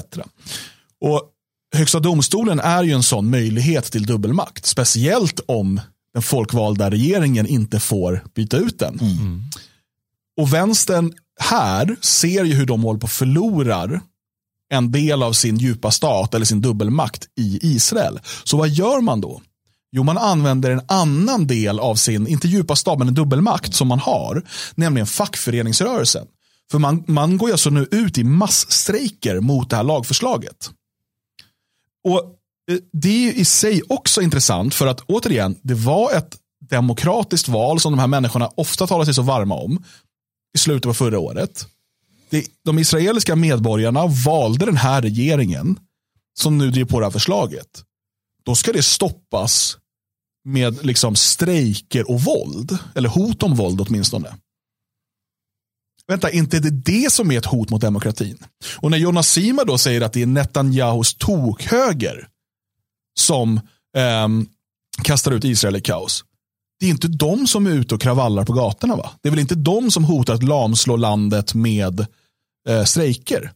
[1.02, 1.32] Och
[1.76, 4.66] Högsta domstolen är ju en sån möjlighet till dubbelmakt.
[4.66, 5.82] Speciellt om
[6.14, 9.00] den folkvalda regeringen inte får byta ut den.
[9.00, 9.44] Mm.
[10.38, 14.02] Och vänstern här ser ju hur de håller på att förlorar
[14.70, 18.20] en del av sin djupa stat eller sin dubbelmakt i Israel.
[18.44, 19.42] Så vad gör man då?
[19.98, 23.88] Jo, man använder en annan del av sin, inte djupa stab men en dubbelmakt som
[23.88, 24.44] man har,
[24.76, 26.28] nämligen fackföreningsrörelsen.
[26.72, 30.70] För man, man går ju alltså nu ut i massstrejker mot det här lagförslaget.
[32.04, 32.20] Och
[32.72, 36.38] eh, Det är ju i sig också intressant för att återigen, det var ett
[36.70, 39.84] demokratiskt val som de här människorna ofta talar sig så varma om
[40.56, 41.68] i slutet på förra året.
[42.66, 45.80] de israeliska medborgarna valde den här regeringen
[46.40, 47.84] som nu driver på det här förslaget.
[48.46, 49.78] Då ska det stoppas
[50.46, 52.78] med liksom strejker och våld.
[52.96, 54.36] Eller hot om våld åtminstone.
[56.08, 58.38] Vänta, inte det det som är ett hot mot demokratin?
[58.78, 62.28] Och när Jonas Sima då säger att det är Netanyahus tokhöger
[63.20, 63.60] som
[63.98, 64.28] eh,
[65.04, 66.24] kastar ut Israel i kaos.
[66.80, 69.12] Det är inte de som är ute och kravallar på gatorna va?
[69.22, 72.06] Det är väl inte de som hotar att lamslå landet med
[72.70, 73.52] eh, strejker?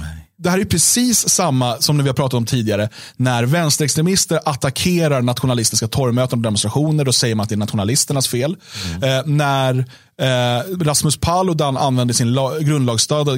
[0.00, 2.88] Nej det här är precis samma som när vi har pratat om tidigare.
[3.16, 8.56] När vänsterextremister attackerar nationalistiska torgmöten och demonstrationer, då säger man att det är nationalisternas fel.
[8.86, 9.18] Mm.
[9.18, 9.78] Eh, när
[10.20, 13.32] eh, Rasmus Paludan använder sin grundlagsstödda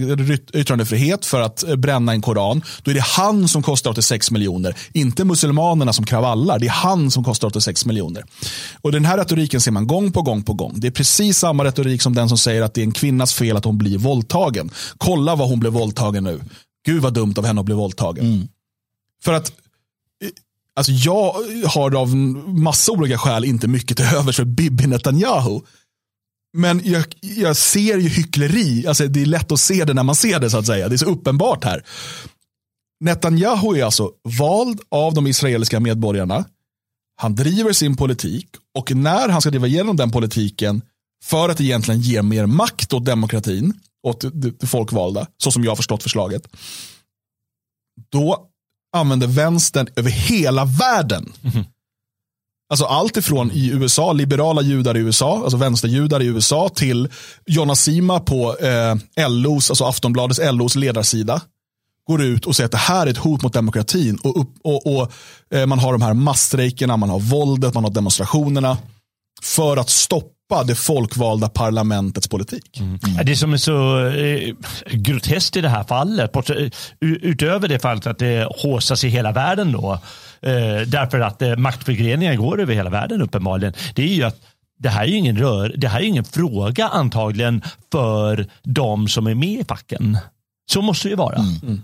[0.55, 4.75] yttrandefrihet för att eh, bränna en koran, då är det han som kostar 86 miljoner.
[4.93, 8.25] Inte muselmanerna som kravallar, det är han som kostar 86 miljoner.
[8.83, 10.73] Och Den här retoriken ser man gång på gång på gång.
[10.77, 13.57] Det är precis samma retorik som den som säger att det är en kvinnas fel
[13.57, 14.71] att hon blir våldtagen.
[14.99, 16.41] Kolla vad hon blev våldtagen nu.
[16.87, 18.27] Gud vad dumt av henne att bli våldtagen.
[18.27, 18.49] Mm.
[19.23, 19.53] För att
[20.77, 21.35] alltså jag
[21.67, 22.17] har av
[22.47, 25.61] massa olika skäl inte mycket till övers för Bibi Netanyahu.
[26.57, 28.87] Men jag, jag, ser ju hyckleri.
[28.87, 30.89] Alltså det är lätt att se det när man ser det så att säga.
[30.89, 31.85] Det är så uppenbart här.
[33.01, 36.45] Netanyahu är alltså vald av de israeliska medborgarna.
[37.17, 40.83] Han driver sin politik och när han ska driva igenom den politiken
[41.25, 45.77] för att egentligen ge mer makt åt demokratin åt det folkvalda, så som jag har
[45.77, 46.43] förstått förslaget.
[48.13, 48.49] Då
[48.97, 51.33] använder vänstern över hela världen.
[51.55, 51.65] Mm.
[52.71, 57.09] Alltså allt ifrån i USA, liberala judar i USA, alltså vänsterjudar i USA till
[57.47, 61.41] Jonas Sima på eh, LOs, alltså Aftonbladets LOs ledarsida
[62.07, 64.19] går ut och säger att det här är ett hot mot demokratin.
[64.23, 65.13] Och, upp, och, och
[65.51, 68.79] eh, Man har de här massstrejkerna, man har våldet, man har demonstrationerna.
[69.43, 72.81] För att stoppa stoppa det folkvalda parlamentets politik.
[72.81, 72.99] Mm.
[73.25, 74.55] Det som är så eh,
[74.91, 76.31] groteskt i det här fallet,
[77.01, 79.93] utöver det fallet att det håsas i hela världen då,
[80.43, 84.37] eh, därför att eh, maktförgreningar går över hela världen uppenbarligen, det är ju att
[84.79, 89.35] det här är ingen rör, det här är ingen fråga antagligen för de som är
[89.35, 90.19] med i facken.
[90.73, 91.37] Så måste det ju vara.
[91.37, 91.83] Mm.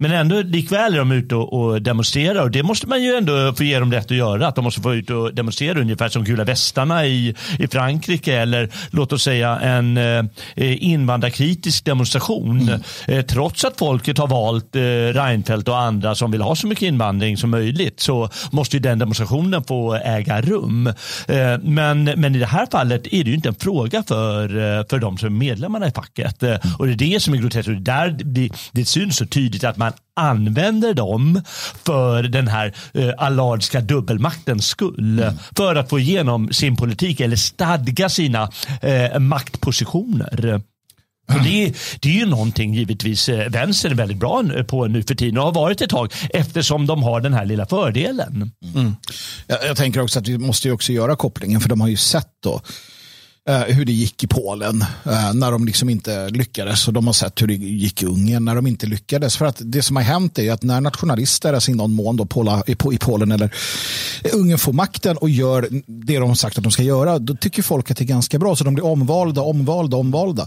[0.00, 0.10] Mm.
[0.10, 3.64] Men ändå likväl är de ute och, demonstrerar och det måste man ju ändå få
[3.64, 4.46] ge dem rätt att göra.
[4.46, 8.68] Att de måste få ut och demonstrera ungefär som gula västarna i, i Frankrike eller
[8.90, 10.24] låt oss säga en eh,
[10.56, 12.60] invandrarkritisk demonstration.
[12.60, 12.80] Mm.
[13.06, 16.82] Eh, trots att folket har valt eh, Reinfeldt och andra som vill ha så mycket
[16.82, 20.86] invandring som möjligt så måste ju den demonstrationen få äga rum.
[21.28, 24.84] Eh, men, men i det här fallet är det ju inte en fråga för, eh,
[24.90, 26.42] för de som är medlemmarna i facket.
[26.42, 27.70] Eh, och det är det som är groteskt.
[27.78, 31.42] Där det, det syns så tydligt att man använder dem
[31.84, 35.18] för den här eh, allardska dubbelmaktens skull.
[35.18, 35.34] Mm.
[35.56, 38.50] För att få igenom sin politik eller stadga sina
[38.82, 40.62] eh, maktpositioner.
[41.28, 45.14] Och det, det, är ju någonting givetvis eh, vänstern är väldigt bra på nu för
[45.14, 48.52] tiden och har varit ett tag eftersom de har den här lilla fördelen.
[48.74, 48.96] Mm.
[49.46, 51.96] Jag, jag, tänker också att vi måste ju också göra kopplingen för de har ju
[51.96, 52.60] sett då
[53.48, 57.14] Eh, hur det gick i Polen eh, när de liksom inte lyckades och de har
[57.14, 59.36] sett hur det gick i Ungern när de inte lyckades.
[59.36, 62.26] För att det som har hänt är att när nationalister, alltså i någon mån då
[62.26, 63.54] Pola, i Polen eller
[64.32, 67.62] Ungern får makten och gör det de har sagt att de ska göra, då tycker
[67.62, 68.56] folk att det är ganska bra.
[68.56, 70.46] Så de blir omvalda, omvalda, omvalda.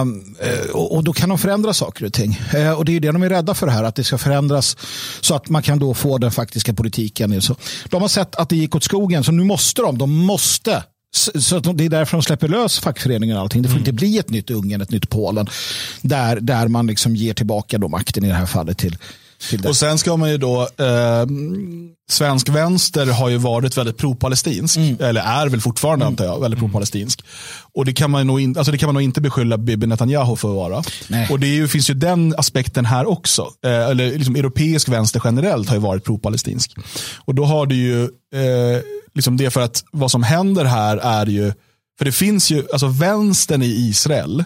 [0.00, 0.36] Um,
[0.72, 2.40] och, och, då kan de förändra saker och ting.
[2.54, 4.76] Uh, och det är det de är rädda för här, att det ska förändras
[5.20, 7.42] så att man kan då få den faktiska politiken.
[7.42, 7.56] Så
[7.90, 10.82] de har sett att det gick åt skogen, så nu måste de, de måste
[11.16, 13.62] så det är därför de släpper lös fackföreningen och allting.
[13.62, 13.80] Det får mm.
[13.80, 15.46] inte bli ett nytt Ungern, ett nytt Polen.
[16.02, 18.98] Där, där man liksom ger tillbaka då makten i det här fallet till
[19.68, 21.26] och sen ska man ju då, eh,
[22.10, 24.96] svensk vänster har ju varit väldigt pro-palestinsk, mm.
[25.00, 26.12] eller är väl fortfarande mm.
[26.12, 26.70] antar jag, väldigt mm.
[26.70, 27.24] pro-palestinsk.
[27.74, 30.36] Och det kan, man nog in, alltså det kan man nog inte beskylla Bibi Netanyahu
[30.36, 30.82] för att vara.
[31.08, 31.28] Nej.
[31.30, 33.50] Och det ju, finns ju den aspekten här också.
[33.64, 36.74] Eh, eller liksom europeisk vänster generellt har ju varit pro-palestinsk.
[37.24, 38.82] Och då har du ju eh,
[39.14, 41.52] liksom det för att vad som händer här är ju,
[41.98, 44.44] för det finns ju, alltså vänstern i Israel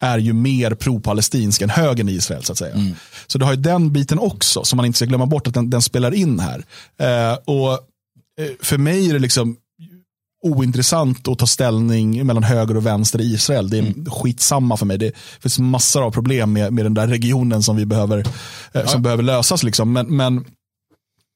[0.00, 2.44] är ju mer pro-palestinsk än högern i Israel.
[2.44, 2.74] så att säga.
[2.74, 2.94] Mm.
[3.26, 5.70] Så du har ju den biten också som man inte ska glömma bort att den,
[5.70, 6.64] den spelar in här.
[6.98, 9.56] Eh, och eh, För mig är det liksom
[10.42, 13.70] ointressant att ta ställning mellan höger och vänster i Israel.
[13.70, 14.10] Det är mm.
[14.10, 14.98] skitsamma för mig.
[14.98, 18.24] Det finns massor av problem med, med den där regionen som vi behöver, eh,
[18.72, 18.86] ja.
[18.86, 19.62] som behöver lösas.
[19.62, 19.92] Liksom.
[19.92, 20.44] Men, men,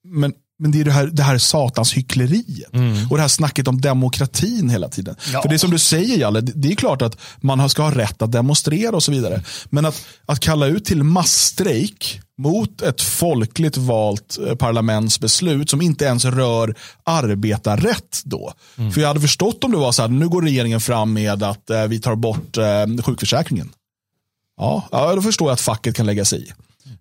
[0.05, 2.75] men men det är det här, det här satans hyckleriet.
[2.75, 3.11] Mm.
[3.11, 5.17] Och det här snacket om demokratin hela tiden.
[5.33, 5.43] Ja.
[5.43, 8.23] För det är som du säger Jalle, det är klart att man ska ha rätt
[8.23, 9.43] att demonstrera och så vidare.
[9.71, 16.05] Men att, att kalla ut till massstrejk mot ett folkligt valt eh, parlamentsbeslut som inte
[16.05, 18.53] ens rör arbetarrätt då.
[18.79, 18.93] Mm.
[18.93, 21.71] För jag hade förstått om det var så här, nu går regeringen fram med att
[21.71, 23.71] eh, vi tar bort eh, sjukförsäkringen.
[24.57, 26.53] Ja, ja, då förstår jag att facket kan lägga sig i.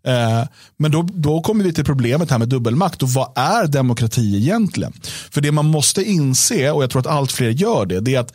[0.08, 0.44] Eh,
[0.78, 4.94] men då, då kommer vi till problemet här med dubbelmakt och vad är demokrati egentligen?
[5.32, 8.20] För det man måste inse, och jag tror att allt fler gör det, det är
[8.20, 8.34] att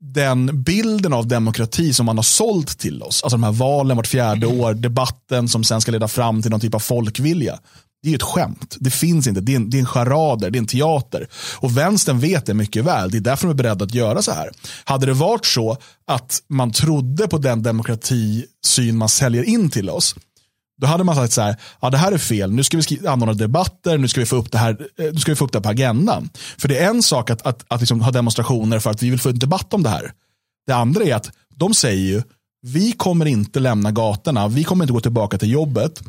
[0.00, 4.06] den bilden av demokrati som man har sålt till oss, alltså de här valen vart
[4.06, 7.58] fjärde år, debatten som sen ska leda fram till någon typ av folkvilja.
[8.02, 8.76] Det är ett skämt.
[8.80, 9.40] Det finns inte.
[9.40, 11.28] Det är, en, det är en charader, det är en teater.
[11.56, 13.10] Och vänstern vet det mycket väl.
[13.10, 14.50] Det är därför de är beredda att göra så här.
[14.84, 20.14] Hade det varit så att man trodde på den demokratisyn man säljer in till oss,
[20.80, 23.34] då hade man sagt så här, ja det här är fel, nu ska vi anordna
[23.34, 25.60] debatter, nu ska vi få upp det här, eh, nu ska vi få upp det
[25.60, 26.30] på agendan.
[26.58, 29.20] För det är en sak att, att, att liksom ha demonstrationer för att vi vill
[29.20, 30.12] få en debatt om det här.
[30.66, 32.22] Det andra är att de säger ju,
[32.62, 36.02] vi kommer inte lämna gatorna, vi kommer inte gå tillbaka till jobbet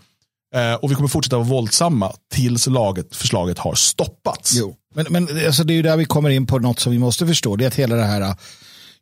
[0.56, 4.54] eh, och vi kommer fortsätta vara våldsamma tills laget, förslaget har stoppats.
[4.56, 4.76] Jo.
[4.96, 7.28] Men, men alltså, det är ju där vi kommer in på något som vi måste
[7.28, 8.36] förstå, det är att hela det här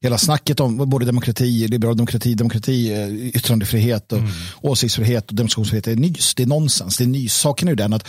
[0.02, 4.32] hela snacket om både demokrati, liberal demokrati, demokrati, eh, yttrandefrihet och mm.
[4.62, 6.36] åsiktsfrihet och demonstrationsfrihet är nys.
[6.36, 6.98] Det är nonsens.
[6.98, 7.34] Det är nys.
[7.34, 8.08] Saken är ju den att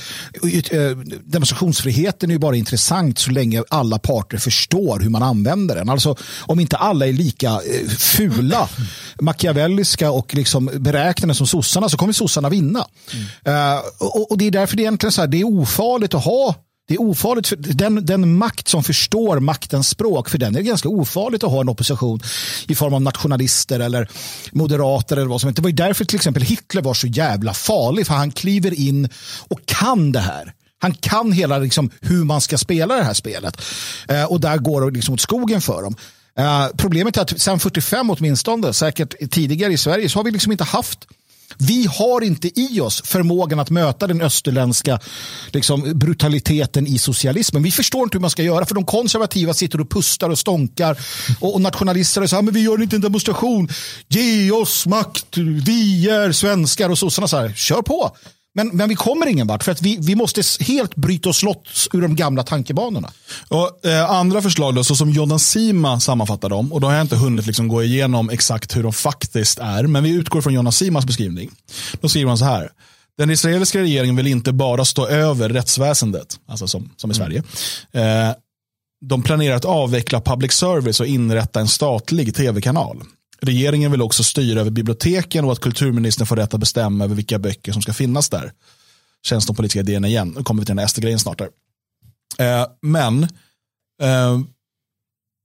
[0.71, 0.91] eh,
[1.25, 5.89] demonstrationsfriheten är ju bara intressant så länge alla parter förstår hur man använder den.
[5.89, 8.69] Alltså om inte alla är lika eh, fula,
[9.21, 12.87] machiavelliska och liksom beräknande som sossarna så kommer sossarna vinna.
[13.13, 13.75] Mm.
[13.75, 16.25] Uh, och, och, det är därför det är egentligen så här, det är ofarligt att
[16.25, 16.55] ha
[16.91, 20.89] det är ofarligt för den, den makt som förstår maktens språk, för den är ganska
[20.89, 22.21] ofarligt att ha en opposition
[22.69, 24.09] i form av nationalister eller
[24.53, 25.57] moderater eller vad som helst.
[25.57, 29.09] Det var ju därför till exempel Hitler var så jävla farlig, för han kliver in
[29.49, 30.53] och kan det här.
[30.79, 33.63] Han kan hela liksom, hur man ska spela det här spelet.
[34.09, 35.97] Eh, och där går det liksom åt skogen för dem.
[36.39, 40.53] Eh, problemet är att sedan 45 åtminstone, säkert tidigare i Sverige, så har vi liksom
[40.53, 40.99] inte haft
[41.59, 45.01] vi har inte i oss förmågan att möta den österländska
[45.51, 47.63] liksom, brutaliteten i socialismen.
[47.63, 50.99] Vi förstår inte hur man ska göra för de konservativa sitter och pustar och stånkar
[51.41, 53.69] och, och nationalister säger men vi gör inte en demonstration.
[54.09, 55.37] Ge oss makt,
[55.67, 58.17] vi är svenskar och sossarna så här, kör på.
[58.55, 61.89] Men, men vi kommer ingen vart för att vi, vi måste helt bryta oss loss
[61.93, 63.11] ur de gamla tankebanorna.
[63.49, 67.05] Och, eh, andra förslag då, så som Jonas Sima sammanfattar dem, och då har jag
[67.05, 70.77] inte hunnit liksom gå igenom exakt hur de faktiskt är, men vi utgår från Jonas
[70.77, 71.51] Simas beskrivning.
[72.01, 72.71] Då skriver han så här.
[73.19, 77.27] Den israeliska regeringen vill inte bara stå över rättsväsendet, alltså som, som i mm.
[77.27, 77.43] Sverige.
[77.93, 78.35] Eh,
[79.07, 83.03] de planerar att avveckla public service och inrätta en statlig tv-kanal.
[83.41, 87.39] Regeringen vill också styra över biblioteken och att kulturministern får rätt att bestämma över vilka
[87.39, 88.53] böcker som ska finnas där.
[89.23, 90.35] Känns de politiska idéerna igen.
[90.37, 91.39] Nu kommer vi till den här SD-grejen snart.
[91.39, 91.51] Där.
[92.39, 93.23] Eh, men
[94.03, 94.39] eh,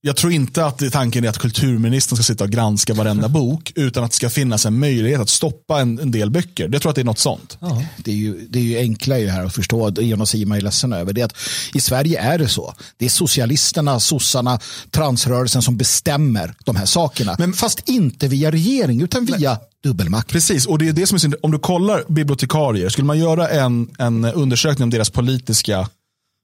[0.06, 4.04] jag tror inte att tanken är att kulturministern ska sitta och granska varenda bok, utan
[4.04, 6.68] att det ska finnas en möjlighet att stoppa en, en del böcker.
[6.68, 7.58] Det tror jag att det är något sånt.
[7.60, 7.84] Ja.
[7.98, 10.94] Det, är ju, det är ju enkla ju här att förstå, Jonas Sima är ledsen
[10.94, 11.36] över, det att
[11.74, 12.74] i Sverige är det så.
[12.98, 14.60] Det är socialisterna, sossarna,
[14.92, 17.36] transrörelsen som bestämmer de här sakerna.
[17.40, 20.30] Men, Fast inte via regering, utan via men, dubbelmakt.
[20.30, 21.36] Precis, och det är det som är synd.
[21.42, 25.88] Om du kollar bibliotekarier, skulle man göra en, en undersökning om deras politiska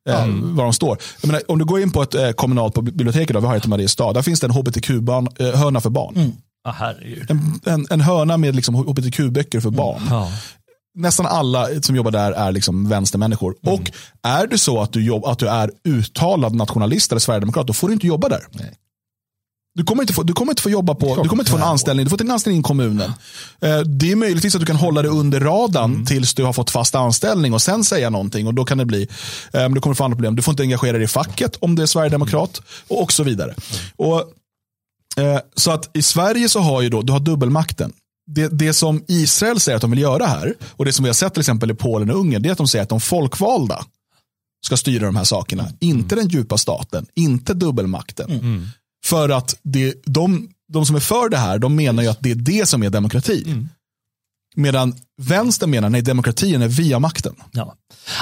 [0.10, 0.56] Mm.
[0.56, 0.98] var de står.
[1.22, 3.70] Menar, om du går in på ett eh, kommunalt på biblioteket, vi har ett i
[3.70, 6.16] Mariestad, där finns det en hbtq-hörna eh, för barn.
[6.16, 6.32] Mm.
[6.64, 6.92] Ah,
[7.30, 10.02] en, en, en, hörna med liksom hbtq-böcker för barn.
[10.02, 10.14] Mm.
[10.14, 10.28] Ah.
[10.96, 13.56] Nästan alla som jobbar där är liksom vänstermänniskor.
[13.64, 13.76] Mm.
[13.76, 13.92] Och
[14.24, 17.88] är det så att du, jobb, att du är uttalad nationalist eller sverigedemokrat, då får
[17.88, 18.42] du inte jobba där.
[18.52, 18.74] Nej.
[19.74, 21.64] Du kommer, inte få, du kommer inte få jobba på, du kommer inte få en
[21.64, 23.12] anställning, du får inte en anställning i kommunen.
[23.62, 26.70] Eh, Det är möjligtvis att du kan hålla det under radarn tills du har fått
[26.70, 28.48] fast anställning och sen säga någonting.
[28.48, 29.08] Och då kan det bli,
[29.54, 30.36] eh, du kommer få andra problem.
[30.36, 33.56] Du får inte engagera dig i facket om det är sverigedemokrat och, och så vidare.
[33.96, 34.20] Och,
[35.24, 37.94] eh, så att i Sverige så har ju då, du har dubbelmakten.
[38.32, 41.14] Det, det som Israel säger att de vill göra här, och det som vi har
[41.14, 43.86] sett till exempel i Polen och Ungern, det är att de säger att de folkvalda
[44.66, 45.68] ska styra de här sakerna.
[45.80, 48.32] Inte den djupa staten, inte dubbelmakten.
[49.04, 52.32] För att det, de, de som är för det här, de menar ju att det
[52.32, 53.44] är det som är demokrati.
[53.46, 53.70] Mm.
[54.56, 57.36] Medan vänstern menar, nej demokratin är via makten.
[57.52, 57.76] Ja.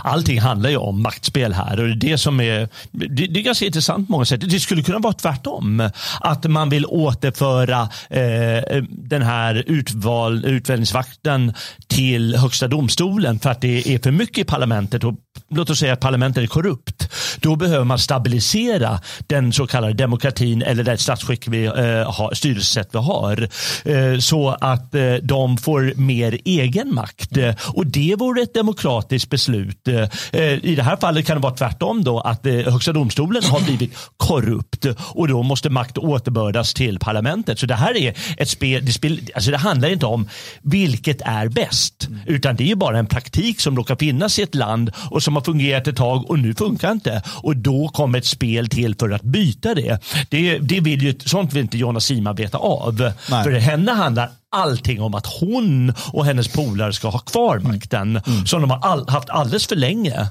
[0.03, 3.43] Allting handlar ju om maktspel här och det är det som är, det, det är
[3.43, 4.41] ganska intressant på många sätt.
[4.49, 5.89] Det skulle kunna vara tvärtom.
[6.19, 11.53] Att man vill återföra eh, den här utval, utväljningsvakten
[11.87, 15.13] till högsta domstolen för att det är för mycket i parlamentet och
[15.49, 17.09] låt oss säga att parlamentet är korrupt.
[17.41, 21.73] Då behöver man stabilisera den så kallade demokratin eller det statsskick vi eh,
[22.11, 23.49] har, styrelsesätt vi har.
[23.85, 27.37] Eh, så att eh, de får mer egen makt.
[27.37, 29.87] Eh, och det vore ett demokratiskt beslut.
[29.87, 33.61] Eh, I det här fallet kan det vara tvärtom då att eh, högsta domstolen har
[33.61, 37.59] blivit korrupt och då måste makt återbördas till parlamentet.
[37.59, 40.29] Så det här är ett spel, det, spel, alltså det handlar inte om
[40.61, 44.91] vilket är bäst utan det är bara en praktik som råkar finnas i ett land
[45.11, 47.21] och som har fungerat ett tag och nu funkar inte.
[47.27, 49.99] Och då kommer ett spel till för att byta det.
[50.29, 53.11] Det, det vill ju, sånt vill inte Jonna Sima veta av.
[53.29, 53.43] Nej.
[53.43, 58.61] För henne handlar allting om att hon och hennes polare ska ha kvar makten som
[58.61, 60.27] de har all, haft alldeles för länge.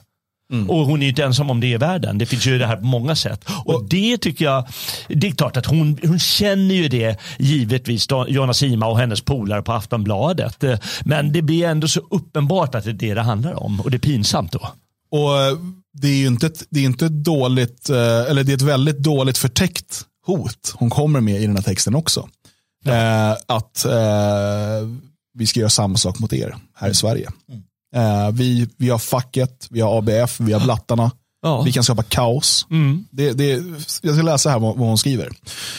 [0.69, 2.19] Och hon är ju inte ensam om det i världen.
[2.19, 3.45] Det finns ju det här på många sätt.
[3.64, 4.69] Och det tycker jag,
[5.09, 9.62] det är klart att hon, hon känner ju det givetvis, Jonna Sima och hennes polare
[9.62, 10.64] på Aftonbladet.
[11.05, 13.81] Men det blir ändå så uppenbart att det är det det handlar om.
[13.81, 14.71] Och det är pinsamt då.
[15.11, 15.57] Och eh,
[15.93, 17.97] det är ju inte ett, det är inte dåligt, eh,
[18.31, 21.95] eller det är ett väldigt dåligt förtäckt hot hon kommer med i den här texten
[21.95, 22.29] också.
[22.89, 24.89] Eh, att eh,
[25.34, 27.30] vi ska göra samma sak mot er här i Sverige.
[27.97, 31.11] Eh, vi, vi har facket, vi har ABF, vi har blattarna.
[31.43, 31.62] Ja.
[31.62, 32.66] Vi kan skapa kaos.
[33.11, 33.62] Det, det,
[34.03, 35.30] jag ska läsa här vad, vad hon skriver.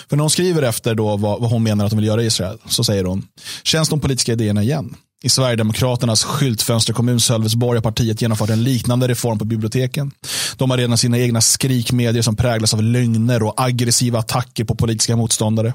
[0.09, 2.25] För när hon skriver efter då vad, vad hon menar att hon vill göra i
[2.25, 3.25] Israel så säger hon,
[3.63, 4.95] känns de politiska idéerna igen?
[5.23, 10.11] I Sverigedemokraternas skyltfönsterkommun Sölvesborg har partiet genomfört en liknande reform på biblioteken.
[10.57, 15.15] De har redan sina egna skrikmedier som präglas av lögner och aggressiva attacker på politiska
[15.15, 15.73] motståndare.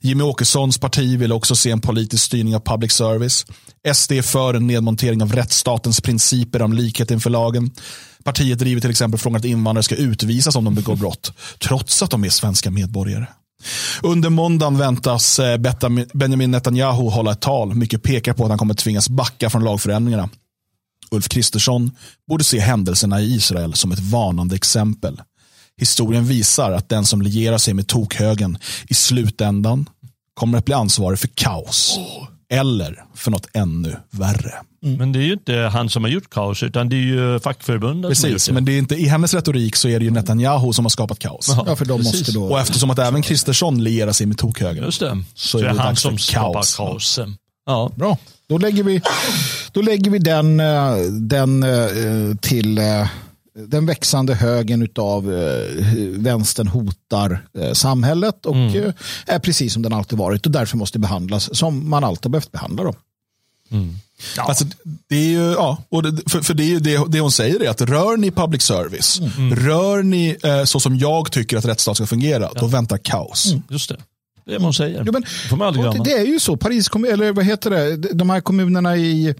[0.00, 3.46] Jimmy Åkessons parti vill också se en politisk styrning av public service.
[3.94, 7.70] SD är för en nedmontering av rättsstatens principer om likhet inför lagen.
[8.24, 12.10] Partiet driver till exempel frågan att invandrare ska utvisas om de begår brott, trots att
[12.10, 13.26] de är svenska medborgare.
[14.02, 15.58] Under måndagen väntas eh,
[16.14, 17.74] Benjamin Netanyahu hålla ett tal.
[17.74, 20.28] Mycket pekar på att han kommer tvingas backa från lagförändringarna.
[21.10, 21.90] Ulf Kristersson
[22.28, 25.20] borde se händelserna i Israel som ett varnande exempel.
[25.76, 28.58] Historien visar att den som lierar sig med tokhögen
[28.88, 29.88] i slutändan
[30.34, 31.98] kommer att bli ansvarig för kaos.
[32.50, 34.54] Eller för något ännu värre.
[34.84, 38.02] Men det är ju inte han som har gjort kaos utan det är ju fackförbunden
[38.02, 40.84] gjort Precis, men det är inte, i hennes retorik så är det ju Netanyahu som
[40.84, 41.54] har skapat kaos.
[41.66, 42.14] Ja, för de Precis.
[42.20, 42.44] måste då...
[42.44, 44.84] Och eftersom att även Kristersson lierar sig med tokhögern.
[44.84, 45.22] Just det.
[45.34, 46.76] Så Så är det han som skapar kaos.
[46.76, 47.18] kaos.
[47.66, 47.90] Ja.
[47.96, 48.18] Bra,
[48.48, 49.00] då lägger vi,
[49.72, 53.06] då lägger vi den, eh, den eh, till eh,
[53.68, 55.24] den växande högen av
[56.10, 58.84] vänstern hotar eh, samhället och Mm.
[58.84, 58.92] eh,
[59.26, 62.52] är precis som den alltid varit och därför måste behandlas som man alltid har behövt
[62.52, 62.94] behandla dem.
[64.38, 64.64] Alltså,
[65.08, 67.62] det är ju, ja, och det, för, för det, är ju det, det hon säger
[67.62, 69.56] är att rör ni public service, Mm.
[69.56, 73.54] rör ni eh, så som jag tycker att rättsstat ska fungera, då väntar kaos.
[73.70, 73.96] Just det.
[74.46, 75.02] Det är vad hon säger.
[75.06, 75.24] Jo, men,
[75.72, 79.34] det det, är ju så, Paris eller vad heter det, de här kommunerna i,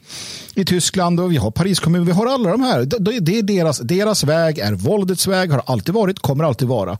[0.55, 2.85] i Tyskland och vi har Paris kommun, vi har alla de här.
[2.85, 6.99] Det, det är deras, deras väg är våldets väg, har alltid varit, kommer alltid vara.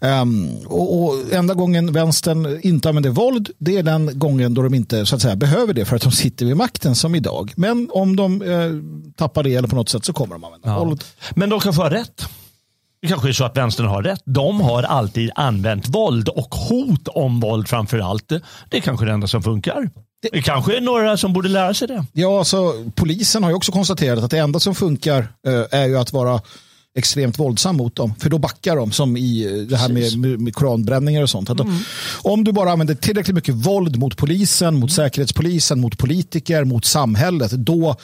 [0.00, 4.74] Ehm, och, och enda gången vänstern inte använder våld, det är den gången då de
[4.74, 7.52] inte så att säga, behöver det för att de sitter vid makten som idag.
[7.56, 8.70] Men om de eh,
[9.16, 10.78] tappar det eller på något sätt så kommer de använda Ja.
[10.84, 11.04] våld.
[11.34, 12.24] Men de kan få ha rätt.
[13.02, 14.22] Det kanske är så att vänstern har rätt.
[14.24, 18.28] De har alltid använt våld och hot om våld framför allt.
[18.68, 19.90] Det är kanske det enda som funkar.
[20.32, 22.04] Det kanske är några som borde lära sig det.
[22.12, 25.98] Ja, alltså, polisen har ju också konstaterat att det enda som funkar eh, är ju
[25.98, 26.40] att vara
[26.98, 28.14] extremt våldsam mot dem.
[28.18, 31.56] För då backar de som i eh, det här med, med, koranbränningar och sånt.
[31.56, 31.84] De,
[32.22, 37.50] Om du bara använder tillräckligt mycket våld mot polisen, mot säkerhetspolisen, mot politiker, mot samhället,
[37.50, 37.96] då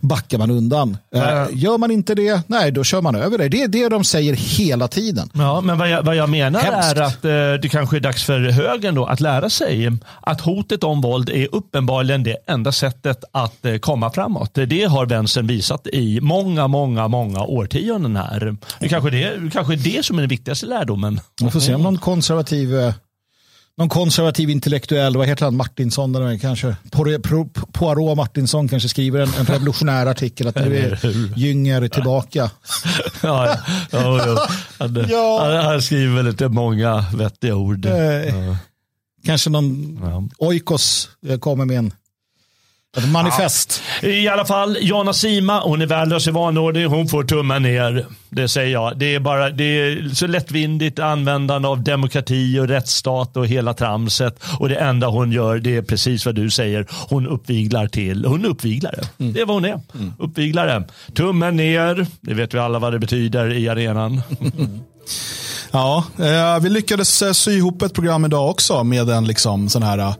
[0.00, 0.96] backar man undan.
[1.14, 3.48] Eh, gör man inte det, nej då kör man över det.
[3.48, 5.30] Det är det de säger hela tiden.
[5.32, 6.96] Ja, men vad jag, vad jag menar Hemskt.
[6.96, 9.90] är att eh, det kanske är dags för högern då att lära sig
[10.20, 14.54] att hotet om våld är uppenbarligen det enda sättet att eh, komma framåt.
[14.54, 18.29] Det har vänstern visat i många, många, många årtionden här.
[18.78, 21.20] Det kanske det, kanske det som är den viktigaste lärdomen.
[21.42, 22.94] Vi får se om någon konservativ eh,
[23.80, 26.76] någon konservativ intellektuell, vad heter han, Martinsson, eller kanske,
[27.72, 31.00] Poirot Martinsson kanske skriver en, en revolutionär artikel att nu är
[31.38, 32.50] Jünger tillbaka.
[33.22, 33.58] ja,
[33.90, 34.48] ja, ja.
[34.78, 35.62] Han, ja.
[35.62, 37.86] han skriver lite många vettiga ord.
[37.86, 38.56] Eh.
[39.24, 40.30] Kanske någon.
[40.38, 41.92] Oikos eh, kommer med en
[42.96, 43.82] ett manifest.
[44.02, 44.08] Ja.
[44.08, 46.86] I alla fall, Jana Sima, hon är värdelös i vanordning.
[46.86, 48.06] Hon får tummen ner.
[48.30, 48.98] Det säger jag.
[48.98, 54.44] Det är, bara, det är så lättvindigt användande av demokrati och rättsstat och hela tramset.
[54.58, 56.86] Och det enda hon gör, det är precis vad du säger.
[57.08, 58.24] Hon uppviglar till.
[58.24, 59.00] Hon är uppviglare.
[59.18, 59.32] Mm.
[59.32, 59.80] Det är vad hon är.
[59.94, 60.12] Mm.
[60.18, 60.84] Uppviglare.
[61.14, 62.06] Tummen ner.
[62.20, 64.22] Det vet vi alla vad det betyder i arenan.
[65.72, 69.82] Ja, eh, vi lyckades eh, sy ihop ett program idag också med en liksom sån
[69.82, 70.14] här eh,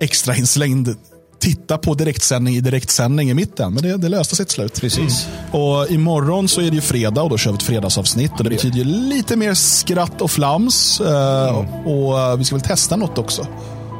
[0.00, 0.96] extra inslängd
[1.42, 3.74] titta på direktsändning i direktsändning i mitten.
[3.74, 4.80] Men det, det löste sig till slut.
[4.80, 5.26] Precis.
[5.26, 5.62] Mm.
[5.62, 8.32] Och imorgon så är det ju fredag och då kör vi ett fredagsavsnitt.
[8.38, 11.00] Och det betyder ju lite mer skratt och flams.
[11.00, 11.54] Mm.
[11.86, 13.46] Och vi ska väl testa något också.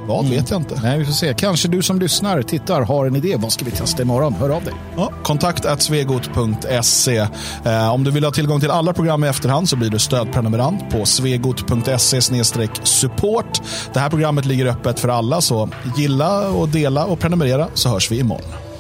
[0.07, 0.31] Vad mm.
[0.31, 0.81] vet jag inte.
[0.83, 1.35] Nej, vi får se.
[1.35, 3.37] Kanske du som lyssnar, tittar, har en idé.
[3.39, 4.35] Vad ska vi testa imorgon?
[4.35, 4.75] Hör av dig.
[4.97, 7.17] Ja, kontakt svegot.se.
[7.65, 10.91] Eh, om du vill ha tillgång till alla program i efterhand så blir du stödprenumerant
[10.91, 12.21] på svegot.se
[12.83, 13.61] support.
[13.93, 18.11] Det här programmet ligger öppet för alla, så gilla och dela och prenumerera så hörs
[18.11, 18.72] vi imorgon.